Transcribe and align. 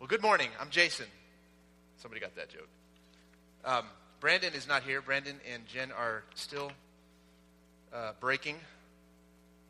Well, 0.00 0.08
good 0.08 0.22
morning. 0.22 0.48
I'm 0.58 0.70
Jason. 0.70 1.04
Somebody 1.98 2.22
got 2.22 2.34
that 2.36 2.48
joke. 2.48 2.68
Um, 3.66 3.84
Brandon 4.18 4.54
is 4.54 4.66
not 4.66 4.82
here. 4.82 5.02
Brandon 5.02 5.36
and 5.52 5.66
Jen 5.66 5.92
are 5.92 6.22
still 6.34 6.72
uh, 7.92 8.12
breaking, 8.18 8.56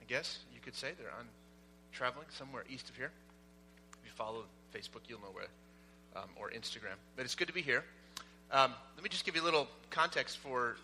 I 0.00 0.04
guess 0.06 0.38
you 0.54 0.60
could 0.60 0.76
say. 0.76 0.92
They're 0.96 1.10
on 1.10 1.26
traveling 1.90 2.28
somewhere 2.30 2.62
east 2.70 2.88
of 2.88 2.94
here. 2.94 3.10
If 3.98 4.04
you 4.04 4.12
follow 4.14 4.44
Facebook, 4.72 5.00
you'll 5.08 5.18
know 5.18 5.32
where, 5.32 5.48
um, 6.14 6.30
or 6.36 6.50
Instagram. 6.50 6.94
But 7.16 7.24
it's 7.24 7.34
good 7.34 7.48
to 7.48 7.54
be 7.54 7.62
here. 7.62 7.82
Um, 8.52 8.72
let 8.94 9.02
me 9.02 9.08
just 9.08 9.24
give 9.24 9.34
you 9.34 9.42
a 9.42 9.44
little 9.44 9.66
context 9.90 10.38
for 10.38 10.76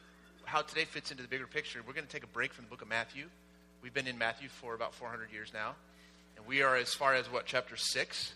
how 0.45 0.63
today 0.63 0.87
fits 0.87 1.13
into 1.13 1.23
the 1.23 1.29
bigger 1.29 1.47
picture. 1.47 1.83
We're 1.87 1.95
going 1.95 2.07
to 2.07 2.13
take 2.13 2.25
a 2.25 2.35
break 2.35 2.53
from 2.53 2.65
the 2.65 2.71
book 2.71 2.83
of 2.83 2.89
Matthew. 2.89 3.27
We've 3.81 3.95
been 3.95 4.09
in 4.09 4.19
Matthew 4.19 4.49
for 4.49 4.75
about 4.75 4.93
400 4.93 5.31
years 5.33 5.53
now. 5.55 5.77
And 6.37 6.45
we 6.47 6.63
are 6.63 6.75
as 6.75 6.95
far 6.95 7.15
as 7.15 7.31
what, 7.31 7.47
chapter 7.47 7.77
6? 7.77 8.33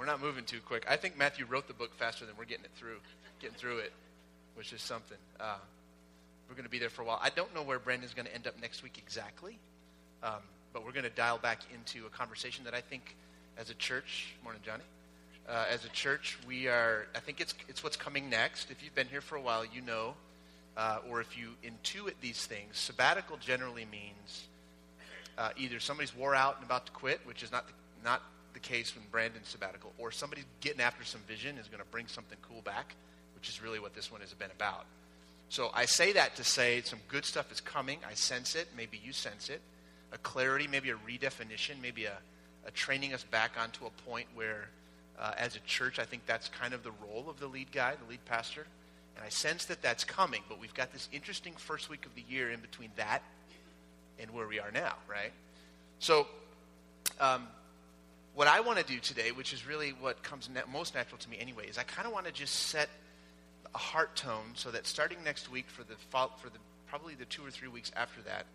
We're 0.00 0.06
not 0.06 0.22
moving 0.22 0.44
too 0.44 0.60
quick. 0.64 0.86
I 0.88 0.96
think 0.96 1.18
Matthew 1.18 1.44
wrote 1.44 1.68
the 1.68 1.74
book 1.74 1.94
faster 1.94 2.24
than 2.24 2.34
we're 2.38 2.46
getting 2.46 2.64
it 2.64 2.70
through, 2.74 2.96
getting 3.38 3.54
through 3.54 3.80
it, 3.80 3.92
which 4.54 4.72
is 4.72 4.80
something. 4.80 5.18
Uh, 5.38 5.56
we're 6.48 6.54
going 6.54 6.64
to 6.64 6.70
be 6.70 6.78
there 6.78 6.88
for 6.88 7.02
a 7.02 7.04
while. 7.04 7.20
I 7.22 7.28
don't 7.28 7.54
know 7.54 7.62
where 7.62 7.78
Brandon's 7.78 8.14
going 8.14 8.24
to 8.24 8.34
end 8.34 8.46
up 8.46 8.58
next 8.62 8.82
week 8.82 8.96
exactly, 8.96 9.58
um, 10.22 10.40
but 10.72 10.86
we're 10.86 10.92
going 10.92 11.04
to 11.04 11.10
dial 11.10 11.36
back 11.36 11.60
into 11.74 12.06
a 12.06 12.08
conversation 12.08 12.64
that 12.64 12.72
I 12.72 12.80
think, 12.80 13.14
as 13.58 13.68
a 13.68 13.74
church, 13.74 14.32
morning 14.42 14.62
Johnny, 14.64 14.84
uh, 15.46 15.66
as 15.70 15.84
a 15.84 15.90
church, 15.90 16.38
we 16.48 16.66
are. 16.66 17.06
I 17.14 17.18
think 17.18 17.42
it's 17.42 17.52
it's 17.68 17.84
what's 17.84 17.98
coming 17.98 18.30
next. 18.30 18.70
If 18.70 18.82
you've 18.82 18.94
been 18.94 19.08
here 19.08 19.20
for 19.20 19.36
a 19.36 19.42
while, 19.42 19.66
you 19.66 19.82
know, 19.82 20.14
uh, 20.78 21.00
or 21.10 21.20
if 21.20 21.36
you 21.36 21.50
intuit 21.62 22.14
these 22.22 22.46
things, 22.46 22.78
sabbatical 22.78 23.36
generally 23.36 23.84
means 23.92 24.46
uh, 25.36 25.50
either 25.58 25.78
somebody's 25.78 26.16
wore 26.16 26.34
out 26.34 26.56
and 26.56 26.64
about 26.64 26.86
to 26.86 26.92
quit, 26.92 27.20
which 27.24 27.42
is 27.42 27.52
not 27.52 27.66
the, 27.66 27.74
not 28.02 28.22
the 28.54 28.60
case 28.60 28.94
when 28.94 29.04
Brandon's 29.10 29.48
sabbatical, 29.48 29.92
or 29.98 30.10
somebody's 30.10 30.44
getting 30.60 30.80
after 30.80 31.04
some 31.04 31.20
vision 31.28 31.58
is 31.58 31.68
going 31.68 31.82
to 31.82 31.88
bring 31.90 32.06
something 32.06 32.38
cool 32.42 32.62
back, 32.62 32.94
which 33.34 33.48
is 33.48 33.62
really 33.62 33.78
what 33.78 33.94
this 33.94 34.10
one 34.10 34.20
has 34.20 34.32
been 34.34 34.50
about. 34.50 34.84
So 35.48 35.70
I 35.74 35.86
say 35.86 36.12
that 36.12 36.36
to 36.36 36.44
say 36.44 36.80
some 36.82 37.00
good 37.08 37.24
stuff 37.24 37.50
is 37.50 37.60
coming. 37.60 37.98
I 38.08 38.14
sense 38.14 38.54
it. 38.54 38.68
Maybe 38.76 39.00
you 39.04 39.12
sense 39.12 39.48
it. 39.48 39.60
A 40.12 40.18
clarity, 40.18 40.68
maybe 40.68 40.90
a 40.90 40.94
redefinition, 40.94 41.80
maybe 41.82 42.04
a, 42.04 42.16
a 42.66 42.70
training 42.70 43.14
us 43.14 43.24
back 43.24 43.52
onto 43.60 43.86
a 43.86 43.90
point 44.08 44.26
where, 44.34 44.68
uh, 45.18 45.32
as 45.36 45.56
a 45.56 45.60
church, 45.60 45.98
I 45.98 46.04
think 46.04 46.24
that's 46.26 46.48
kind 46.48 46.72
of 46.72 46.82
the 46.82 46.92
role 47.02 47.26
of 47.28 47.40
the 47.40 47.48
lead 47.48 47.72
guy, 47.72 47.94
the 47.96 48.08
lead 48.08 48.24
pastor. 48.26 48.66
And 49.16 49.24
I 49.24 49.28
sense 49.28 49.64
that 49.66 49.82
that's 49.82 50.04
coming, 50.04 50.42
but 50.48 50.60
we've 50.60 50.74
got 50.74 50.92
this 50.92 51.08
interesting 51.12 51.54
first 51.56 51.90
week 51.90 52.06
of 52.06 52.14
the 52.14 52.24
year 52.28 52.50
in 52.50 52.60
between 52.60 52.90
that 52.96 53.22
and 54.20 54.30
where 54.30 54.46
we 54.46 54.60
are 54.60 54.70
now, 54.70 54.94
right? 55.08 55.32
So, 55.98 56.28
um, 57.18 57.48
what 58.40 58.48
I 58.48 58.60
want 58.60 58.78
to 58.78 58.84
do 58.86 58.98
today, 59.00 59.32
which 59.32 59.52
is 59.52 59.66
really 59.66 59.90
what 59.90 60.22
comes 60.22 60.48
most 60.72 60.94
natural 60.94 61.18
to 61.18 61.28
me 61.28 61.36
anyway, 61.38 61.66
is 61.66 61.76
I 61.76 61.82
kind 61.82 62.08
of 62.08 62.14
want 62.14 62.24
to 62.24 62.32
just 62.32 62.54
set 62.54 62.88
a 63.74 63.76
heart 63.76 64.16
tone 64.16 64.52
so 64.54 64.70
that 64.70 64.86
starting 64.86 65.18
next 65.22 65.50
week 65.50 65.66
for 65.68 65.82
the 65.82 65.94
for 66.08 66.48
the 66.48 66.56
probably 66.88 67.14
the 67.14 67.26
two 67.26 67.44
or 67.44 67.50
three 67.50 67.68
weeks 67.68 67.92
after 67.94 68.22
that, 68.22 68.46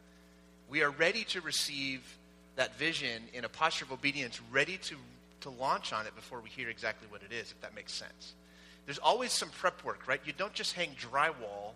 we 0.72 0.82
are 0.82 0.90
ready 0.90 1.24
to 1.26 1.42
receive 1.42 2.02
that 2.56 2.76
vision 2.80 3.26
in 3.32 3.46
a 3.46 3.48
posture 3.48 3.86
of 3.86 3.92
obedience, 3.92 4.42
ready 4.52 4.78
to 4.78 4.96
to 5.42 5.52
launch 5.52 5.94
on 5.94 6.08
it 6.08 6.16
before 6.16 6.42
we 6.42 6.50
hear 6.50 6.68
exactly 6.68 7.08
what 7.12 7.22
it 7.22 7.32
is, 7.32 7.52
if 7.52 7.62
that 7.62 7.76
makes 7.76 7.94
sense. 7.94 8.34
There's 8.88 8.98
always 8.98 9.32
some 9.32 9.50
prep 9.50 9.84
work, 9.84 10.08
right? 10.08 10.20
You 10.26 10.34
don't 10.36 10.54
just 10.54 10.74
hang 10.74 10.96
drywall. 11.00 11.74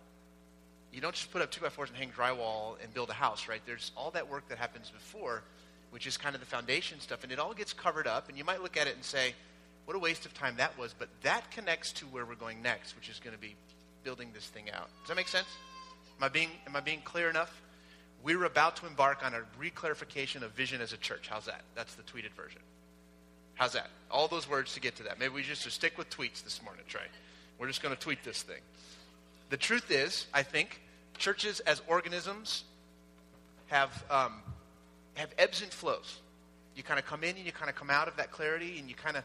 You 0.91 0.99
don't 0.99 1.13
just 1.13 1.31
put 1.31 1.43
up 1.43 1.51
two 1.51 1.61
by 1.61 1.69
fours 1.69 1.89
and 1.89 1.97
hang 1.99 2.09
drywall 2.09 2.81
and 2.81 2.91
build 2.91 3.11
a 3.11 3.13
house, 3.13 3.47
right? 3.47 3.61
There's 3.67 3.91
all 3.95 4.09
that 4.11 4.27
work 4.27 4.49
that 4.49 4.57
happens 4.57 4.89
before 4.89 5.43
which 5.91 6.07
is 6.07 6.17
kind 6.17 6.35
of 6.35 6.41
the 6.41 6.47
foundation 6.47 6.99
stuff, 6.99 7.23
and 7.23 7.31
it 7.31 7.39
all 7.39 7.53
gets 7.53 7.73
covered 7.73 8.07
up. 8.07 8.29
And 8.29 8.37
you 8.37 8.43
might 8.43 8.61
look 8.61 8.77
at 8.77 8.87
it 8.87 8.95
and 8.95 9.03
say, 9.03 9.33
what 9.85 9.95
a 9.95 9.99
waste 9.99 10.25
of 10.25 10.33
time 10.33 10.55
that 10.57 10.77
was. 10.77 10.93
But 10.97 11.09
that 11.23 11.49
connects 11.51 11.91
to 11.93 12.05
where 12.05 12.25
we're 12.25 12.35
going 12.35 12.61
next, 12.61 12.95
which 12.95 13.09
is 13.09 13.19
going 13.19 13.35
to 13.35 13.41
be 13.41 13.55
building 14.03 14.29
this 14.33 14.45
thing 14.45 14.69
out. 14.71 14.87
Does 15.01 15.09
that 15.09 15.15
make 15.15 15.27
sense? 15.27 15.47
Am 16.17 16.23
I 16.23 16.29
being, 16.29 16.49
am 16.67 16.75
I 16.75 16.79
being 16.79 17.01
clear 17.03 17.29
enough? 17.29 17.61
We're 18.21 18.43
about 18.43 18.75
to 18.77 18.87
embark 18.87 19.25
on 19.25 19.33
a 19.33 19.41
reclarification 19.59 20.43
of 20.43 20.51
vision 20.51 20.81
as 20.81 20.93
a 20.93 20.97
church. 20.97 21.27
How's 21.29 21.45
that? 21.45 21.61
That's 21.75 21.95
the 21.95 22.03
tweeted 22.03 22.31
version. 22.35 22.61
How's 23.55 23.73
that? 23.73 23.87
All 24.11 24.27
those 24.27 24.49
words 24.49 24.73
to 24.73 24.79
get 24.79 24.95
to 24.97 25.03
that. 25.03 25.19
Maybe 25.19 25.33
we 25.33 25.41
just 25.41 25.69
stick 25.71 25.97
with 25.97 26.09
tweets 26.09 26.43
this 26.43 26.61
morning, 26.63 26.83
Trey. 26.87 27.01
We're 27.57 27.67
just 27.67 27.81
going 27.81 27.95
to 27.95 27.99
tweet 27.99 28.23
this 28.23 28.41
thing. 28.41 28.61
The 29.49 29.57
truth 29.57 29.89
is, 29.89 30.27
I 30.33 30.43
think, 30.43 30.81
churches 31.17 31.59
as 31.61 31.81
organisms 31.87 32.63
have 33.67 34.03
um, 34.09 34.33
have 35.19 35.29
ebbs 35.37 35.61
and 35.61 35.71
flows. 35.71 36.19
You 36.75 36.83
kind 36.83 36.99
of 36.99 37.05
come 37.05 37.23
in 37.23 37.35
and 37.35 37.45
you 37.45 37.51
kind 37.51 37.69
of 37.69 37.75
come 37.75 37.89
out 37.89 38.07
of 38.07 38.15
that 38.17 38.31
clarity, 38.31 38.79
and 38.79 38.87
you 38.89 38.95
kind 38.95 39.17
of, 39.17 39.23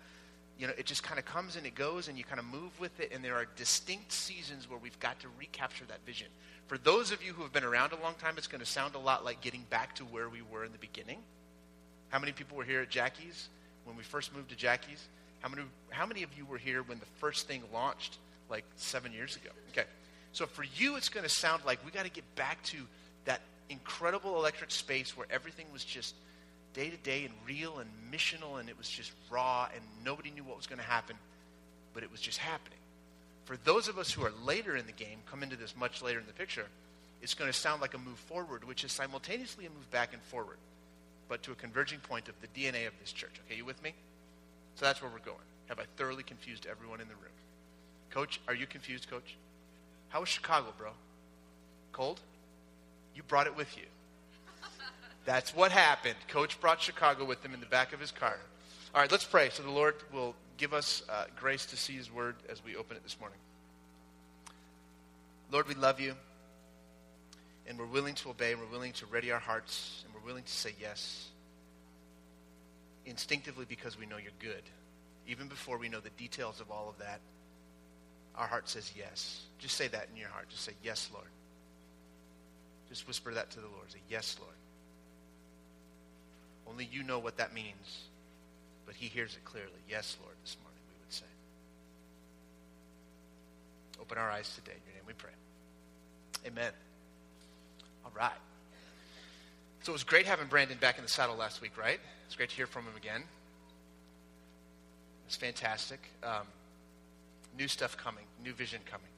you 0.58 0.66
know, 0.66 0.72
it 0.76 0.86
just 0.86 1.02
kind 1.02 1.18
of 1.18 1.24
comes 1.24 1.56
and 1.56 1.66
it 1.66 1.74
goes, 1.74 2.08
and 2.08 2.18
you 2.18 2.24
kind 2.24 2.38
of 2.38 2.46
move 2.46 2.78
with 2.80 2.98
it. 3.00 3.12
And 3.12 3.24
there 3.24 3.36
are 3.36 3.46
distinct 3.56 4.12
seasons 4.12 4.68
where 4.68 4.78
we've 4.78 4.98
got 5.00 5.20
to 5.20 5.28
recapture 5.38 5.84
that 5.88 6.04
vision. 6.04 6.26
For 6.66 6.78
those 6.78 7.12
of 7.12 7.22
you 7.22 7.32
who 7.32 7.42
have 7.42 7.52
been 7.52 7.64
around 7.64 7.92
a 7.92 8.00
long 8.02 8.14
time, 8.14 8.34
it's 8.38 8.46
going 8.46 8.60
to 8.60 8.66
sound 8.66 8.94
a 8.94 8.98
lot 8.98 9.24
like 9.24 9.40
getting 9.40 9.64
back 9.70 9.94
to 9.96 10.04
where 10.04 10.28
we 10.28 10.42
were 10.50 10.64
in 10.64 10.72
the 10.72 10.78
beginning. 10.78 11.18
How 12.08 12.18
many 12.18 12.32
people 12.32 12.56
were 12.56 12.64
here 12.64 12.80
at 12.80 12.90
Jackie's 12.90 13.48
when 13.84 13.96
we 13.96 14.02
first 14.02 14.34
moved 14.34 14.50
to 14.50 14.56
Jackie's? 14.56 15.08
How 15.40 15.48
many, 15.48 15.62
how 15.90 16.06
many 16.06 16.22
of 16.22 16.30
you 16.38 16.46
were 16.46 16.58
here 16.58 16.82
when 16.82 16.98
the 16.98 17.06
first 17.18 17.46
thing 17.46 17.62
launched 17.72 18.18
like 18.48 18.64
seven 18.76 19.12
years 19.12 19.36
ago? 19.36 19.50
Okay. 19.70 19.84
So 20.32 20.46
for 20.46 20.64
you, 20.76 20.96
it's 20.96 21.08
going 21.08 21.24
to 21.24 21.30
sound 21.30 21.64
like 21.64 21.84
we 21.84 21.90
got 21.90 22.04
to 22.04 22.10
get 22.10 22.24
back 22.34 22.62
to 22.64 22.78
that 23.26 23.40
incredible 23.68 24.36
electric 24.36 24.70
space 24.70 25.16
where 25.16 25.26
everything 25.30 25.66
was 25.72 25.84
just 25.84 26.14
day 26.74 26.90
to 26.90 26.96
day 26.98 27.24
and 27.24 27.32
real 27.46 27.78
and 27.78 27.88
missional 28.12 28.60
and 28.60 28.68
it 28.68 28.76
was 28.76 28.88
just 28.88 29.12
raw 29.30 29.68
and 29.72 29.82
nobody 30.04 30.30
knew 30.30 30.44
what 30.44 30.56
was 30.56 30.66
going 30.66 30.78
to 30.78 30.84
happen, 30.84 31.16
but 31.92 32.02
it 32.02 32.10
was 32.10 32.20
just 32.20 32.38
happening. 32.38 32.78
For 33.44 33.56
those 33.58 33.88
of 33.88 33.98
us 33.98 34.10
who 34.10 34.24
are 34.24 34.32
later 34.44 34.76
in 34.76 34.86
the 34.86 34.92
game, 34.92 35.18
come 35.30 35.42
into 35.42 35.56
this 35.56 35.74
much 35.76 36.02
later 36.02 36.18
in 36.18 36.26
the 36.26 36.32
picture, 36.32 36.66
it's 37.22 37.34
going 37.34 37.50
to 37.50 37.56
sound 37.58 37.80
like 37.80 37.94
a 37.94 37.98
move 37.98 38.18
forward, 38.18 38.64
which 38.64 38.84
is 38.84 38.92
simultaneously 38.92 39.66
a 39.66 39.70
move 39.70 39.90
back 39.90 40.12
and 40.12 40.22
forward, 40.22 40.56
but 41.28 41.42
to 41.44 41.52
a 41.52 41.54
converging 41.54 42.00
point 42.00 42.28
of 42.28 42.34
the 42.40 42.48
DNA 42.48 42.86
of 42.86 42.92
this 43.00 43.12
church. 43.12 43.32
Okay, 43.46 43.56
you 43.56 43.64
with 43.64 43.82
me? 43.82 43.94
So 44.76 44.84
that's 44.84 45.00
where 45.00 45.10
we're 45.10 45.18
going. 45.20 45.38
Have 45.68 45.78
I 45.78 45.84
thoroughly 45.96 46.22
confused 46.22 46.66
everyone 46.70 47.00
in 47.00 47.08
the 47.08 47.14
room? 47.14 47.32
Coach, 48.10 48.40
are 48.48 48.54
you 48.54 48.66
confused, 48.66 49.10
coach? 49.10 49.36
How 50.08 50.20
was 50.20 50.28
Chicago, 50.28 50.72
bro? 50.76 50.90
Cold? 51.92 52.20
You 53.14 53.22
brought 53.22 53.46
it 53.46 53.56
with 53.56 53.76
you. 53.76 53.84
That's 55.24 55.54
what 55.54 55.72
happened. 55.72 56.16
Coach 56.28 56.60
brought 56.60 56.82
Chicago 56.82 57.24
with 57.24 57.42
him 57.44 57.54
in 57.54 57.60
the 57.60 57.66
back 57.66 57.92
of 57.92 58.00
his 58.00 58.10
car. 58.10 58.36
All 58.94 59.00
right, 59.00 59.10
let's 59.10 59.24
pray 59.24 59.48
so 59.50 59.62
the 59.62 59.70
Lord 59.70 59.94
will 60.12 60.34
give 60.58 60.74
us 60.74 61.02
uh, 61.08 61.24
grace 61.36 61.66
to 61.66 61.76
see 61.76 61.94
his 61.94 62.12
word 62.12 62.36
as 62.48 62.62
we 62.64 62.76
open 62.76 62.96
it 62.96 63.02
this 63.02 63.18
morning. 63.18 63.38
Lord, 65.50 65.66
we 65.68 65.74
love 65.74 66.00
you, 66.00 66.14
and 67.66 67.78
we're 67.78 67.86
willing 67.86 68.14
to 68.16 68.30
obey, 68.30 68.52
and 68.52 68.60
we're 68.60 68.68
willing 68.68 68.92
to 68.94 69.06
ready 69.06 69.32
our 69.32 69.38
hearts, 69.38 70.04
and 70.04 70.14
we're 70.14 70.26
willing 70.26 70.44
to 70.44 70.52
say 70.52 70.74
yes 70.80 71.28
instinctively 73.06 73.64
because 73.68 73.98
we 73.98 74.06
know 74.06 74.16
you're 74.16 74.32
good. 74.38 74.62
Even 75.26 75.48
before 75.48 75.78
we 75.78 75.88
know 75.88 76.00
the 76.00 76.10
details 76.10 76.60
of 76.60 76.70
all 76.70 76.88
of 76.88 76.98
that, 76.98 77.20
our 78.36 78.46
heart 78.46 78.68
says 78.68 78.92
yes. 78.96 79.42
Just 79.58 79.76
say 79.76 79.88
that 79.88 80.08
in 80.12 80.18
your 80.18 80.28
heart. 80.28 80.48
Just 80.48 80.64
say, 80.64 80.72
Yes, 80.82 81.08
Lord. 81.12 81.26
Just 82.94 83.08
whisper 83.08 83.34
that 83.34 83.50
to 83.50 83.56
the 83.56 83.66
Lord. 83.66 83.90
Say, 83.90 83.98
Yes, 84.08 84.36
Lord. 84.40 84.54
Only 86.68 86.88
you 86.92 87.02
know 87.02 87.18
what 87.18 87.38
that 87.38 87.52
means, 87.52 88.02
but 88.86 88.94
He 88.94 89.06
hears 89.06 89.34
it 89.34 89.44
clearly. 89.44 89.72
Yes, 89.90 90.16
Lord, 90.22 90.36
this 90.44 90.56
morning 90.62 90.78
we 90.86 91.04
would 91.04 91.12
say. 91.12 91.24
Open 94.00 94.16
our 94.16 94.30
eyes 94.30 94.54
today. 94.54 94.76
In 94.76 94.82
your 94.86 94.94
name 94.94 95.04
we 95.08 95.12
pray. 95.14 95.32
Amen. 96.46 96.70
All 98.04 98.12
right. 98.16 98.30
So 99.82 99.90
it 99.90 99.94
was 99.94 100.04
great 100.04 100.26
having 100.26 100.46
Brandon 100.46 100.78
back 100.80 100.96
in 100.96 101.02
the 101.02 101.10
saddle 101.10 101.34
last 101.34 101.60
week, 101.60 101.76
right? 101.76 101.98
It's 102.26 102.36
great 102.36 102.50
to 102.50 102.54
hear 102.54 102.68
from 102.68 102.84
him 102.84 102.94
again. 102.96 103.24
It's 105.26 105.34
fantastic. 105.34 105.98
Um, 106.22 106.46
new 107.58 107.66
stuff 107.66 107.96
coming, 107.96 108.24
new 108.44 108.52
vision 108.52 108.78
coming. 108.88 109.08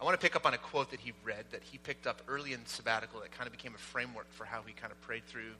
I 0.00 0.04
want 0.04 0.18
to 0.18 0.24
pick 0.24 0.36
up 0.36 0.44
on 0.44 0.52
a 0.52 0.58
quote 0.58 0.90
that 0.90 1.00
he 1.00 1.12
read 1.24 1.46
that 1.52 1.62
he 1.62 1.78
picked 1.78 2.06
up 2.06 2.20
early 2.28 2.52
in 2.52 2.66
sabbatical 2.66 3.20
that 3.20 3.32
kind 3.32 3.46
of 3.46 3.52
became 3.52 3.74
a 3.74 3.78
framework 3.78 4.30
for 4.32 4.44
how 4.44 4.62
he 4.66 4.72
kind 4.72 4.92
of 4.92 5.00
prayed 5.02 5.26
through 5.26 5.52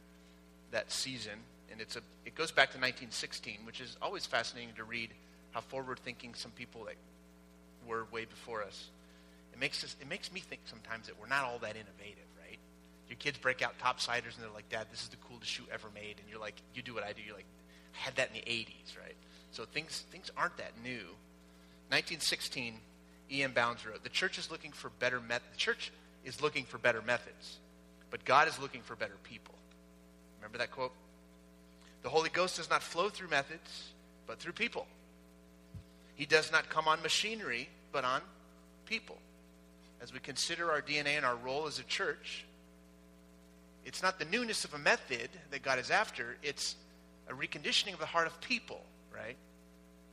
that 0.73 0.93
season. 0.93 1.33
And 1.73 1.81
it's 1.81 1.97
a, 1.97 2.01
it 2.25 2.35
goes 2.35 2.51
back 2.51 2.69
to 2.71 2.79
1916, 2.79 3.59
which 3.65 3.81
is 3.81 3.97
always 4.03 4.27
fascinating 4.27 4.75
to 4.77 4.85
read 4.85 5.11
how 5.53 5.61
forward 5.61 5.99
thinking 6.01 6.35
some 6.35 6.51
people 6.53 6.85
that 6.85 6.97
were 7.89 8.07
way 8.13 8.27
before 8.27 8.63
us. 8.63 8.89
It 9.53 9.59
makes, 9.59 9.83
us, 9.83 9.97
it 10.01 10.09
makes 10.09 10.31
me 10.31 10.41
think 10.41 10.61
sometimes 10.67 11.07
that 11.07 11.19
we're 11.19 11.29
not 11.29 11.45
all 11.45 11.59
that 11.61 11.77
innovative, 11.77 12.29
right? 12.47 12.59
Your 13.09 13.17
kids 13.17 13.39
break 13.39 13.63
out 13.63 13.79
topsiders 13.79 14.35
and 14.35 14.43
they're 14.45 14.51
like, 14.55 14.69
Dad, 14.69 14.89
this 14.91 15.03
is 15.03 15.09
the 15.09 15.17
coolest 15.17 15.51
shoe 15.51 15.65
ever 15.73 15.89
made. 15.95 16.17
And 16.21 16.29
you're 16.29 16.41
like, 16.41 16.57
you 16.75 16.83
do 16.83 16.93
what 16.93 17.05
I 17.05 17.13
do. 17.13 17.23
You're 17.25 17.37
like, 17.37 17.47
I 17.95 18.05
had 18.05 18.17
that 18.17 18.29
in 18.29 18.35
the 18.35 18.51
80s, 18.51 18.99
right? 19.03 19.17
So 19.53 19.65
things, 19.65 20.05
things 20.11 20.31
aren't 20.37 20.59
that 20.59 20.73
new. 20.83 21.09
1916, 21.89 22.75
E.M. 23.31 23.53
Bounds 23.53 23.85
wrote, 23.85 24.03
the 24.03 24.09
church 24.09 24.39
is 24.39 24.51
looking 24.51 24.73
for 24.73 24.91
better 24.99 25.21
met- 25.21 25.43
the 25.53 25.59
church 25.59 25.93
is 26.25 26.41
looking 26.41 26.65
for 26.65 26.79
better 26.79 27.03
methods, 27.03 27.59
but 28.11 28.25
God 28.25 28.49
is 28.49 28.59
looking 28.59 28.83
for 28.83 28.97
better 28.97 29.17
people. 29.25 29.55
Remember 30.39 30.59
that 30.59 30.71
quote? 30.71 30.93
The 32.03 32.09
Holy 32.09 32.31
Ghost 32.31 32.57
does 32.57 32.71
not 32.71 32.83
flow 32.83 33.09
through 33.09 33.29
methods, 33.29 33.91
but 34.27 34.39
through 34.39 34.53
people. 34.53 34.87
He 36.15 36.25
does 36.25 36.53
not 36.53 36.69
come 36.69 36.89
on 36.89 37.03
machinery, 37.03 37.69
but 37.93 38.05
on 38.05 38.21
people. 38.87 39.19
As 40.01 40.13
we 40.13 40.19
consider 40.19 40.71
our 40.71 40.81
DNA 40.81 41.17
and 41.17 41.27
our 41.27 41.37
role 41.37 41.67
as 41.67 41.79
a 41.79 41.85
church, 41.85 42.45
it's 43.85 44.03
not 44.03 44.19
the 44.19 44.25
newness 44.25 44.65
of 44.65 44.75
a 44.75 44.79
method 44.79 45.31
that 45.51 45.63
God 45.63 45.79
is 45.79 45.91
after, 45.91 46.37
it's 46.43 46.77
a 47.29 47.33
reconditioning 47.33 47.93
of 47.93 47.99
the 47.99 48.07
heart 48.07 48.27
of 48.27 48.41
people, 48.41 48.81
right? 49.15 49.37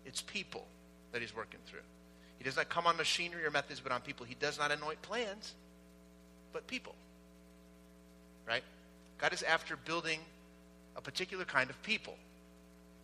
It's 0.06 0.21
people 0.21 0.65
that 1.12 1.21
he's 1.21 1.36
working 1.36 1.60
through. 1.65 1.80
He 2.44 2.50
does 2.50 2.57
not 2.57 2.68
come 2.68 2.88
on 2.88 2.98
machinery 2.98 3.45
or 3.45 3.51
methods, 3.51 3.80
but 3.80 3.94
on 3.94 4.01
people. 4.01 4.25
He 4.25 4.36
does 4.36 4.60
not 4.60 4.69
anoint 4.69 5.01
plans, 5.01 5.54
but 6.51 6.68
people. 6.68 6.94
Right? 8.45 8.63
God 9.18 9.31
is 9.31 9.44
after 9.44 9.78
building 9.78 10.19
a 10.98 11.01
particular 11.01 11.45
kind 11.45 11.69
of 11.69 11.81
people. 11.84 12.16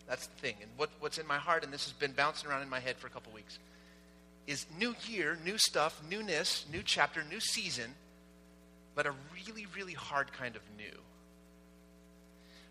That's 0.10 0.28
the 0.28 0.36
thing. 0.42 0.56
And 0.62 0.70
what, 0.76 0.90
what's 1.00 1.20
in 1.20 1.26
my 1.26 1.38
heart, 1.38 1.64
and 1.64 1.72
this 1.72 1.86
has 1.86 1.94
been 1.94 2.12
bouncing 2.12 2.50
around 2.50 2.64
in 2.64 2.70
my 2.70 2.82
head 2.82 2.98
for 2.98 3.08
a 3.08 3.10
couple 3.10 3.32
weeks, 3.32 3.60
is 4.46 4.66
new 4.78 4.94
year, 5.08 5.38
new 5.46 5.58
stuff, 5.58 6.02
newness, 6.10 6.66
new 6.70 6.82
chapter, 6.84 7.24
new 7.24 7.40
season, 7.40 7.94
but 8.94 9.06
a 9.06 9.14
really, 9.34 9.68
really 9.74 9.94
hard 9.94 10.34
kind 10.34 10.58
of 10.58 10.62
new. 10.76 11.00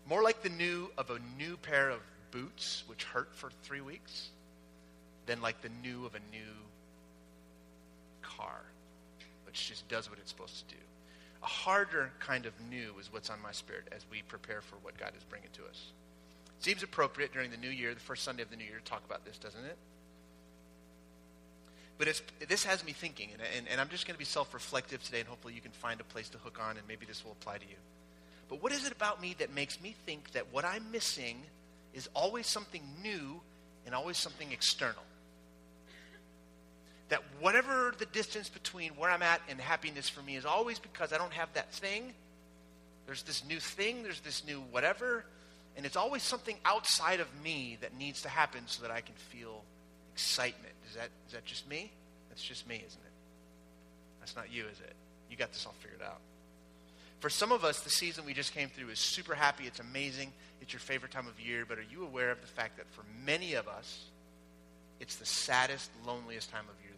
More 0.07 0.21
like 0.21 0.43
the 0.43 0.49
new 0.49 0.91
of 0.99 1.09
a 1.09 1.17
new 1.35 1.57
pair 1.57 1.89
of 1.89 2.01
boots, 2.29 2.83
which 2.85 3.05
hurt 3.05 3.33
for 3.33 3.49
three 3.63 3.81
weeks, 3.81 4.29
than 5.29 5.41
like 5.41 5.61
the 5.61 5.69
new 5.83 6.07
of 6.07 6.15
a 6.15 6.19
new 6.31 6.55
car, 8.23 8.61
which 9.45 9.69
just 9.69 9.87
does 9.87 10.09
what 10.09 10.17
it's 10.17 10.31
supposed 10.31 10.67
to 10.67 10.75
do. 10.75 10.81
A 11.43 11.45
harder 11.45 12.11
kind 12.19 12.47
of 12.47 12.53
new 12.67 12.95
is 12.99 13.13
what's 13.13 13.29
on 13.29 13.39
my 13.39 13.51
spirit 13.51 13.87
as 13.91 14.03
we 14.09 14.23
prepare 14.23 14.61
for 14.61 14.77
what 14.81 14.97
God 14.97 15.11
is 15.15 15.23
bringing 15.23 15.49
to 15.53 15.65
us. 15.65 15.91
Seems 16.61 16.81
appropriate 16.81 17.31
during 17.31 17.51
the 17.51 17.57
new 17.57 17.69
year, 17.69 17.93
the 17.93 17.99
first 17.99 18.23
Sunday 18.23 18.41
of 18.41 18.49
the 18.49 18.55
new 18.55 18.65
year, 18.65 18.79
to 18.79 18.83
talk 18.83 19.03
about 19.05 19.23
this, 19.23 19.37
doesn't 19.37 19.63
it? 19.63 19.77
But 21.99 22.21
this 22.47 22.63
has 22.63 22.83
me 22.83 22.93
thinking, 22.93 23.29
and, 23.31 23.41
and, 23.55 23.67
and 23.67 23.79
I'm 23.79 23.89
just 23.89 24.07
going 24.07 24.15
to 24.15 24.19
be 24.19 24.25
self 24.25 24.51
reflective 24.51 25.03
today, 25.03 25.19
and 25.19 25.29
hopefully 25.29 25.53
you 25.53 25.61
can 25.61 25.71
find 25.71 26.01
a 26.01 26.05
place 26.05 26.29
to 26.29 26.39
hook 26.39 26.59
on, 26.59 26.77
and 26.77 26.87
maybe 26.87 27.05
this 27.05 27.23
will 27.23 27.33
apply 27.33 27.59
to 27.59 27.65
you. 27.65 27.75
But 28.49 28.63
what 28.63 28.71
is 28.71 28.87
it 28.87 28.91
about 28.91 29.21
me 29.21 29.35
that 29.37 29.53
makes 29.53 29.79
me 29.79 29.95
think 30.07 30.31
that 30.31 30.51
what 30.51 30.65
I'm 30.65 30.91
missing 30.91 31.43
is 31.93 32.09
always 32.15 32.47
something 32.47 32.81
new 33.03 33.41
and 33.85 33.93
always 33.93 34.17
something 34.17 34.51
external? 34.51 35.03
That 37.09 37.23
whatever 37.39 37.93
the 37.97 38.05
distance 38.05 38.49
between 38.49 38.91
where 38.91 39.09
I'm 39.09 39.23
at 39.23 39.41
and 39.49 39.59
happiness 39.59 40.07
for 40.07 40.21
me 40.21 40.35
is 40.35 40.45
always 40.45 40.79
because 40.79 41.11
I 41.11 41.17
don't 41.17 41.33
have 41.33 41.51
that 41.53 41.71
thing. 41.73 42.13
There's 43.05 43.23
this 43.23 43.43
new 43.47 43.59
thing, 43.59 44.03
there's 44.03 44.21
this 44.21 44.45
new 44.45 44.61
whatever, 44.71 45.25
and 45.75 45.85
it's 45.85 45.95
always 45.95 46.21
something 46.21 46.57
outside 46.65 47.19
of 47.19 47.27
me 47.43 47.77
that 47.81 47.97
needs 47.97 48.21
to 48.21 48.29
happen 48.29 48.61
so 48.67 48.83
that 48.83 48.91
I 48.91 49.01
can 49.01 49.15
feel 49.15 49.63
excitement. 50.13 50.73
Is 50.87 50.95
that, 50.95 51.09
is 51.27 51.33
that 51.33 51.45
just 51.45 51.67
me? 51.67 51.91
That's 52.29 52.43
just 52.43 52.67
me, 52.67 52.75
isn't 52.75 53.01
it? 53.01 53.11
That's 54.19 54.35
not 54.35 54.53
you, 54.53 54.65
is 54.65 54.79
it? 54.79 54.93
You 55.31 55.37
got 55.37 55.51
this 55.51 55.65
all 55.65 55.75
figured 55.81 56.01
out. 56.03 56.19
For 57.19 57.29
some 57.29 57.51
of 57.51 57.65
us, 57.65 57.81
the 57.81 57.89
season 57.89 58.25
we 58.25 58.33
just 58.33 58.53
came 58.53 58.69
through 58.69 58.89
is 58.89 58.99
super 58.99 59.33
happy. 59.33 59.65
It's 59.65 59.79
amazing. 59.79 60.31
It's 60.61 60.71
your 60.71 60.79
favorite 60.79 61.11
time 61.11 61.27
of 61.27 61.39
year. 61.39 61.65
But 61.67 61.79
are 61.79 61.85
you 61.89 62.03
aware 62.03 62.31
of 62.31 62.39
the 62.41 62.47
fact 62.47 62.77
that 62.77 62.85
for 62.91 63.03
many 63.25 63.55
of 63.55 63.67
us, 63.67 64.05
it's 64.99 65.15
the 65.15 65.25
saddest, 65.25 65.89
loneliest 66.05 66.49
time 66.51 66.65
of 66.69 66.85
year 66.85 66.88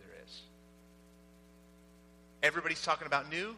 Everybody's 2.44 2.82
talking 2.82 3.08
about 3.08 3.30
new, 3.30 3.56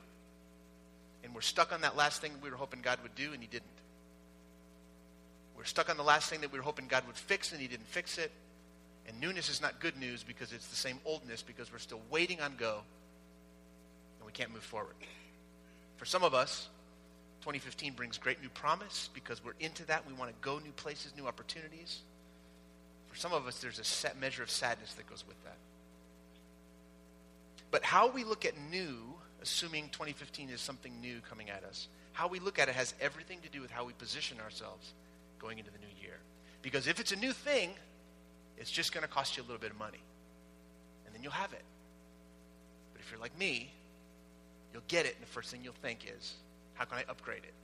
and 1.24 1.34
we're 1.34 1.42
stuck 1.42 1.72
on 1.72 1.82
that 1.82 1.96
last 1.96 2.22
thing 2.22 2.34
we 2.42 2.50
were 2.50 2.58
hoping 2.58 2.82
God 2.82 3.00
would 3.02 3.16
do, 3.16 3.34
and 3.34 3.42
He 3.42 3.48
didn't. 3.48 3.68
We're 5.56 5.64
stuck 5.64 5.90
on 5.90 5.98
the 5.98 6.04
last 6.04 6.30
thing 6.30 6.42
that 6.42 6.52
we 6.52 6.60
were 6.60 6.64
hoping 6.64 6.88
God 6.88 7.06
would 7.08 7.16
fix, 7.16 7.52
and 7.52 7.62
He 7.62 7.68
didn't 7.68 7.88
fix 7.88 8.18
it. 8.18 8.32
And 9.08 9.20
newness 9.20 9.50
is 9.50 9.62
not 9.62 9.80
good 9.80 9.98
news 9.98 10.24
because 10.24 10.54
it's 10.54 10.68
the 10.68 10.76
same 10.76 10.98
oldness 11.06 11.42
because 11.42 11.72
we're 11.72 11.80
still 11.80 12.02
waiting 12.10 12.42
on 12.42 12.56
go, 12.58 12.82
and 14.20 14.26
we 14.26 14.32
can't 14.32 14.52
move 14.52 14.64
forward. 14.64 14.96
For 15.98 16.06
some 16.06 16.24
of 16.24 16.34
us, 16.34 16.70
2015 17.42 17.94
brings 17.94 18.18
great 18.18 18.42
new 18.42 18.50
promise 18.50 19.10
because 19.14 19.44
we're 19.44 19.54
into 19.60 19.86
that. 19.86 20.08
We 20.08 20.14
want 20.14 20.32
to 20.32 20.36
go 20.42 20.60
new 20.60 20.72
places, 20.72 21.14
new 21.18 21.28
opportunities. 21.28 22.02
For 23.08 23.18
some 23.18 23.34
of 23.34 23.48
us, 23.48 23.60
there's 23.60 23.80
a 23.80 23.84
set 23.84 24.20
measure 24.20 24.44
of 24.44 24.50
sadness 24.50 24.94
that 24.96 25.08
goes 25.08 25.24
with 25.28 25.42
that. 25.44 25.58
But 27.74 27.84
how 27.84 28.08
we 28.08 28.24
look 28.24 28.46
at 28.46 28.54
new, 28.70 29.16
assuming 29.42 29.90
2015 29.90 30.52
is 30.52 30.62
something 30.62 31.02
new 31.02 31.22
coming 31.28 31.50
at 31.50 31.64
us, 31.64 31.88
how 32.12 32.28
we 32.28 32.38
look 32.38 32.60
at 32.60 32.70
it 32.70 32.76
has 32.76 32.94
everything 33.02 33.40
to 33.42 33.50
do 33.50 33.62
with 33.62 33.72
how 33.72 33.84
we 33.84 33.94
position 33.94 34.38
ourselves 34.40 34.94
going 35.40 35.58
into 35.58 35.72
the 35.72 35.80
new 35.80 35.92
year. 36.00 36.20
Because 36.62 36.86
if 36.86 37.00
it's 37.00 37.12
a 37.12 37.16
new 37.16 37.34
thing, 37.34 37.72
it's 38.60 38.70
just 38.70 38.94
going 38.94 39.02
to 39.02 39.08
cost 39.08 39.38
you 39.38 39.42
a 39.42 39.46
little 39.46 39.58
bit 39.58 39.72
of 39.72 39.80
money. 39.80 40.04
And 41.08 41.16
then 41.16 41.24
you'll 41.24 41.32
have 41.32 41.52
it. 41.52 41.64
But 42.94 43.02
if 43.02 43.10
you're 43.10 43.20
like 43.20 43.36
me, 43.40 43.72
you'll 44.72 44.84
get 44.88 45.08
it, 45.08 45.16
and 45.16 45.24
the 45.24 45.32
first 45.32 45.50
thing 45.50 45.62
you'll 45.64 45.74
think 45.74 46.06
is, 46.16 46.36
how 46.76 46.86
can 46.86 47.00
I 47.00 47.06
upgrade 47.10 47.44
it? 47.44 47.56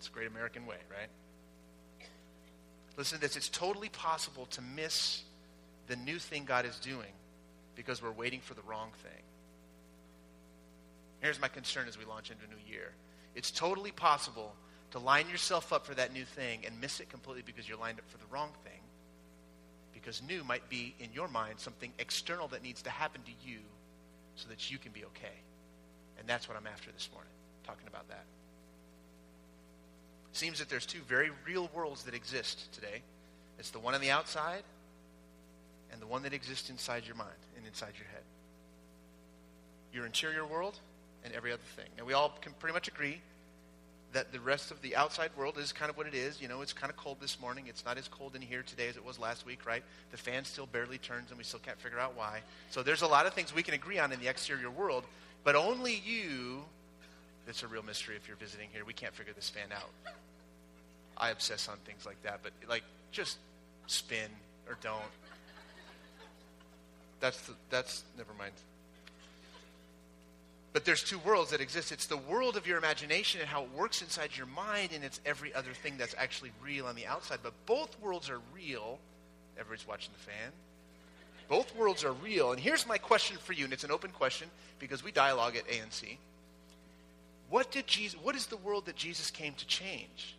It's 0.00 0.08
a 0.08 0.10
great 0.10 0.26
American 0.26 0.66
way, 0.66 0.78
right? 0.90 2.08
Listen 2.96 3.18
to 3.18 3.22
this. 3.22 3.36
It's 3.36 3.48
totally 3.48 3.88
possible 3.88 4.46
to 4.46 4.62
miss 4.74 5.22
the 5.86 5.94
new 5.94 6.18
thing 6.18 6.44
God 6.44 6.66
is 6.66 6.76
doing 6.80 7.12
because 7.76 8.02
we're 8.02 8.10
waiting 8.10 8.40
for 8.40 8.54
the 8.54 8.62
wrong 8.62 8.90
thing. 9.02 9.22
Here's 11.20 11.40
my 11.40 11.48
concern 11.48 11.86
as 11.88 11.98
we 11.98 12.04
launch 12.04 12.30
into 12.30 12.44
a 12.44 12.48
new 12.48 12.70
year 12.70 12.92
it's 13.34 13.50
totally 13.50 13.92
possible 13.92 14.54
to 14.92 14.98
line 14.98 15.28
yourself 15.28 15.72
up 15.72 15.84
for 15.84 15.94
that 15.94 16.12
new 16.12 16.24
thing 16.24 16.60
and 16.64 16.80
miss 16.80 17.00
it 17.00 17.10
completely 17.10 17.42
because 17.44 17.68
you're 17.68 17.78
lined 17.78 17.98
up 17.98 18.08
for 18.08 18.16
the 18.16 18.24
wrong 18.30 18.50
thing. 18.64 18.80
Because 19.92 20.22
new 20.22 20.42
might 20.42 20.68
be, 20.70 20.94
in 21.00 21.12
your 21.12 21.28
mind, 21.28 21.58
something 21.58 21.92
external 21.98 22.48
that 22.48 22.62
needs 22.62 22.80
to 22.82 22.90
happen 22.90 23.20
to 23.22 23.48
you 23.48 23.58
so 24.36 24.48
that 24.48 24.70
you 24.70 24.78
can 24.78 24.92
be 24.92 25.04
okay. 25.04 25.34
And 26.18 26.26
that's 26.26 26.48
what 26.48 26.56
I'm 26.56 26.66
after 26.66 26.90
this 26.92 27.10
morning, 27.12 27.32
talking 27.66 27.86
about 27.88 28.08
that. 28.08 28.24
Seems 30.32 30.58
that 30.58 30.70
there's 30.70 30.86
two 30.86 31.00
very 31.08 31.30
real 31.46 31.68
worlds 31.74 32.04
that 32.04 32.14
exist 32.14 32.72
today. 32.72 33.02
It's 33.58 33.70
the 33.70 33.80
one 33.80 33.94
on 33.94 34.00
the 34.00 34.10
outside 34.10 34.62
and 35.92 36.00
the 36.00 36.06
one 36.06 36.22
that 36.22 36.32
exists 36.32 36.70
inside 36.70 37.06
your 37.06 37.16
mind 37.16 37.30
and 37.56 37.66
inside 37.66 37.92
your 37.96 38.08
head. 38.08 38.22
Your 39.92 40.06
interior 40.06 40.46
world 40.46 40.78
and 41.24 41.32
every 41.34 41.52
other 41.52 41.62
thing. 41.76 41.86
Now, 41.96 42.04
we 42.04 42.12
all 42.12 42.36
can 42.40 42.52
pretty 42.58 42.74
much 42.74 42.88
agree 42.88 43.20
that 44.12 44.32
the 44.32 44.40
rest 44.40 44.70
of 44.70 44.80
the 44.82 44.96
outside 44.96 45.30
world 45.36 45.58
is 45.58 45.72
kind 45.72 45.90
of 45.90 45.96
what 45.96 46.06
it 46.06 46.14
is. 46.14 46.40
You 46.40 46.48
know, 46.48 46.62
it's 46.62 46.72
kind 46.72 46.90
of 46.90 46.96
cold 46.96 47.18
this 47.20 47.40
morning. 47.40 47.64
It's 47.68 47.84
not 47.84 47.98
as 47.98 48.08
cold 48.08 48.34
in 48.34 48.42
here 48.42 48.62
today 48.62 48.88
as 48.88 48.96
it 48.96 49.04
was 49.04 49.18
last 49.18 49.44
week, 49.44 49.66
right? 49.66 49.82
The 50.10 50.16
fan 50.16 50.44
still 50.44 50.66
barely 50.66 50.98
turns 50.98 51.30
and 51.30 51.38
we 51.38 51.44
still 51.44 51.60
can't 51.60 51.78
figure 51.78 51.98
out 51.98 52.16
why. 52.16 52.40
So 52.70 52.82
there's 52.82 53.02
a 53.02 53.06
lot 53.06 53.26
of 53.26 53.34
things 53.34 53.54
we 53.54 53.62
can 53.62 53.74
agree 53.74 53.98
on 53.98 54.12
in 54.12 54.20
the 54.20 54.28
exterior 54.28 54.70
world, 54.70 55.04
but 55.44 55.54
only 55.54 56.02
you, 56.04 56.64
it's 57.46 57.62
a 57.62 57.66
real 57.66 57.82
mystery 57.82 58.16
if 58.16 58.26
you're 58.26 58.36
visiting 58.36 58.68
here. 58.72 58.84
We 58.84 58.94
can't 58.94 59.14
figure 59.14 59.32
this 59.34 59.50
fan 59.50 59.68
out. 59.74 59.90
I 61.16 61.30
obsess 61.30 61.68
on 61.68 61.76
things 61.84 62.06
like 62.06 62.22
that, 62.22 62.40
but 62.42 62.52
like 62.68 62.84
just 63.10 63.38
spin 63.86 64.30
or 64.68 64.76
don't. 64.80 65.02
That's, 67.20 67.40
the, 67.42 67.52
that's, 67.70 68.04
never 68.16 68.32
mind. 68.38 68.52
But 70.72 70.84
there's 70.84 71.02
two 71.02 71.18
worlds 71.20 71.52
that 71.52 71.62
exist. 71.62 71.90
It's 71.90 72.06
the 72.06 72.18
world 72.18 72.56
of 72.56 72.66
your 72.66 72.76
imagination 72.76 73.40
and 73.40 73.48
how 73.48 73.62
it 73.62 73.70
works 73.74 74.02
inside 74.02 74.36
your 74.36 74.46
mind, 74.46 74.90
and 74.94 75.02
it's 75.02 75.20
every 75.24 75.54
other 75.54 75.72
thing 75.72 75.96
that's 75.96 76.14
actually 76.18 76.50
real 76.62 76.86
on 76.86 76.94
the 76.94 77.06
outside. 77.06 77.38
But 77.42 77.54
both 77.64 77.98
worlds 77.98 78.28
are 78.28 78.40
real. 78.54 78.98
Everybody's 79.58 79.88
watching 79.88 80.10
the 80.12 80.30
fan. 80.30 80.52
Both 81.48 81.74
worlds 81.76 82.04
are 82.04 82.12
real. 82.12 82.52
And 82.52 82.60
here's 82.60 82.86
my 82.86 82.98
question 82.98 83.38
for 83.38 83.54
you, 83.54 83.64
and 83.64 83.72
it's 83.72 83.84
an 83.84 83.90
open 83.90 84.10
question 84.10 84.50
because 84.78 85.02
we 85.02 85.12
dialogue 85.12 85.56
at 85.56 85.66
ANC. 85.68 86.18
What 87.48 87.70
did 87.70 87.86
Jesus 87.86 88.20
what 88.22 88.34
is 88.34 88.46
the 88.46 88.56
world 88.56 88.86
that 88.86 88.96
Jesus 88.96 89.30
came 89.30 89.54
to 89.54 89.66
change? 89.66 90.36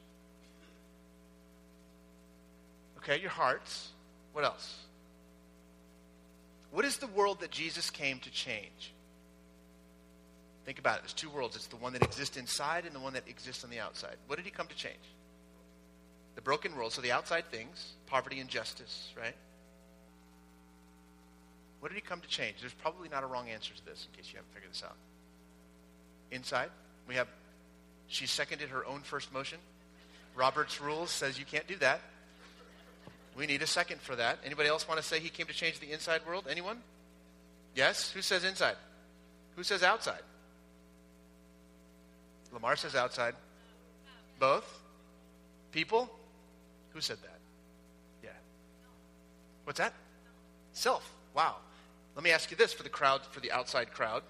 Okay, 2.98 3.20
your 3.20 3.30
hearts. 3.30 3.90
What 4.34 4.44
else? 4.44 4.76
What 6.72 6.86
is 6.86 6.98
the 6.98 7.08
world 7.08 7.40
that 7.40 7.52
Jesus 7.52 7.90
came 7.90 8.20
to 8.20 8.32
change? 8.32 8.94
Think 10.66 10.80
about 10.80 10.98
it. 10.98 11.04
There's 11.04 11.14
two 11.14 11.30
worlds. 11.30 11.56
It's 11.56 11.68
the 11.68 11.78
one 11.78 11.94
that 11.94 12.04
exists 12.04 12.36
inside 12.36 12.86
and 12.86 12.94
the 12.94 13.00
one 13.00 13.14
that 13.14 13.28
exists 13.28 13.64
on 13.64 13.70
the 13.70 13.80
outside. 13.80 14.18
What 14.28 14.36
did 14.36 14.46
he 14.46 14.52
come 14.52 14.68
to 14.68 14.76
change? 14.76 14.96
The 16.36 16.42
broken 16.42 16.76
world, 16.76 16.92
so 16.92 17.02
the 17.02 17.14
outside 17.14 17.46
things, 17.50 17.94
poverty 18.06 18.40
and 18.42 18.50
justice, 18.50 19.14
right? 19.18 19.34
What 21.80 21.90
did 21.90 21.96
he 21.96 22.02
come 22.02 22.20
to 22.20 22.28
change? 22.28 22.58
There's 22.60 22.74
probably 22.74 23.08
not 23.08 23.24
a 23.24 23.28
wrong 23.28 23.50
answer 23.50 23.74
to 23.74 23.86
this 23.86 24.08
in 24.12 24.18
case 24.18 24.32
you 24.32 24.38
haven't 24.38 24.54
figured 24.54 24.72
this 24.72 24.84
out. 24.84 24.96
Inside, 26.32 26.70
we 27.08 27.16
have, 27.16 27.28
she 28.08 28.28
seconded 28.28 28.70
her 28.70 28.86
own 28.86 29.02
first 29.02 29.32
motion. 29.32 29.60
Robert's 30.36 30.82
rules 30.82 31.12
says 31.12 31.40
you 31.40 31.46
can't 31.46 31.68
do 31.68 31.78
that. 31.78 32.02
We 33.38 33.46
need 33.46 33.62
a 33.62 33.68
second 33.68 34.02
for 34.02 34.16
that. 34.16 34.40
Anybody 34.44 34.68
else 34.68 34.88
want 34.88 35.00
to 35.00 35.06
say 35.06 35.20
he 35.20 35.30
came 35.30 35.46
to 35.46 35.54
change 35.54 35.80
the 35.80 35.92
inside 35.92 36.22
world? 36.28 36.48
Anyone? 36.50 36.82
Yes? 37.76 38.10
Who 38.12 38.24
says 38.24 38.44
inside? 38.44 38.76
Who 39.56 39.64
says 39.64 39.84
outside? 39.84 40.22
Lamar 42.52 42.76
says 42.76 42.96
outside. 42.96 43.36
Both? 44.40 44.68
People? 45.72 46.10
Who 46.94 47.02
said 47.02 47.18
that? 47.22 47.40
Yeah. 48.24 48.30
What's 49.66 49.78
that? 49.78 49.94
Self. 50.74 51.08
Wow. 51.36 51.58
Let 52.16 52.24
me 52.24 52.32
ask 52.32 52.50
you 52.50 52.58
this 52.58 52.74
for 52.74 52.82
the 52.82 52.90
crowd, 52.90 53.22
for 53.30 53.40
the 53.40 53.52
outside 53.52 53.92
crowd. 53.92 54.24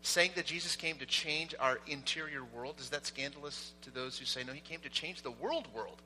Saying 0.00 0.30
that 0.36 0.46
Jesus 0.46 0.76
came 0.76 0.96
to 0.96 1.04
change 1.04 1.54
our 1.60 1.78
interior 1.86 2.42
world, 2.42 2.76
is 2.80 2.88
that 2.88 3.04
scandalous 3.04 3.72
to 3.82 3.90
those 3.90 4.18
who 4.18 4.24
say, 4.24 4.44
no, 4.44 4.54
he 4.54 4.60
came 4.60 4.80
to 4.80 4.88
change 4.88 5.20
the 5.20 5.30
world 5.30 5.68
world? 5.74 6.00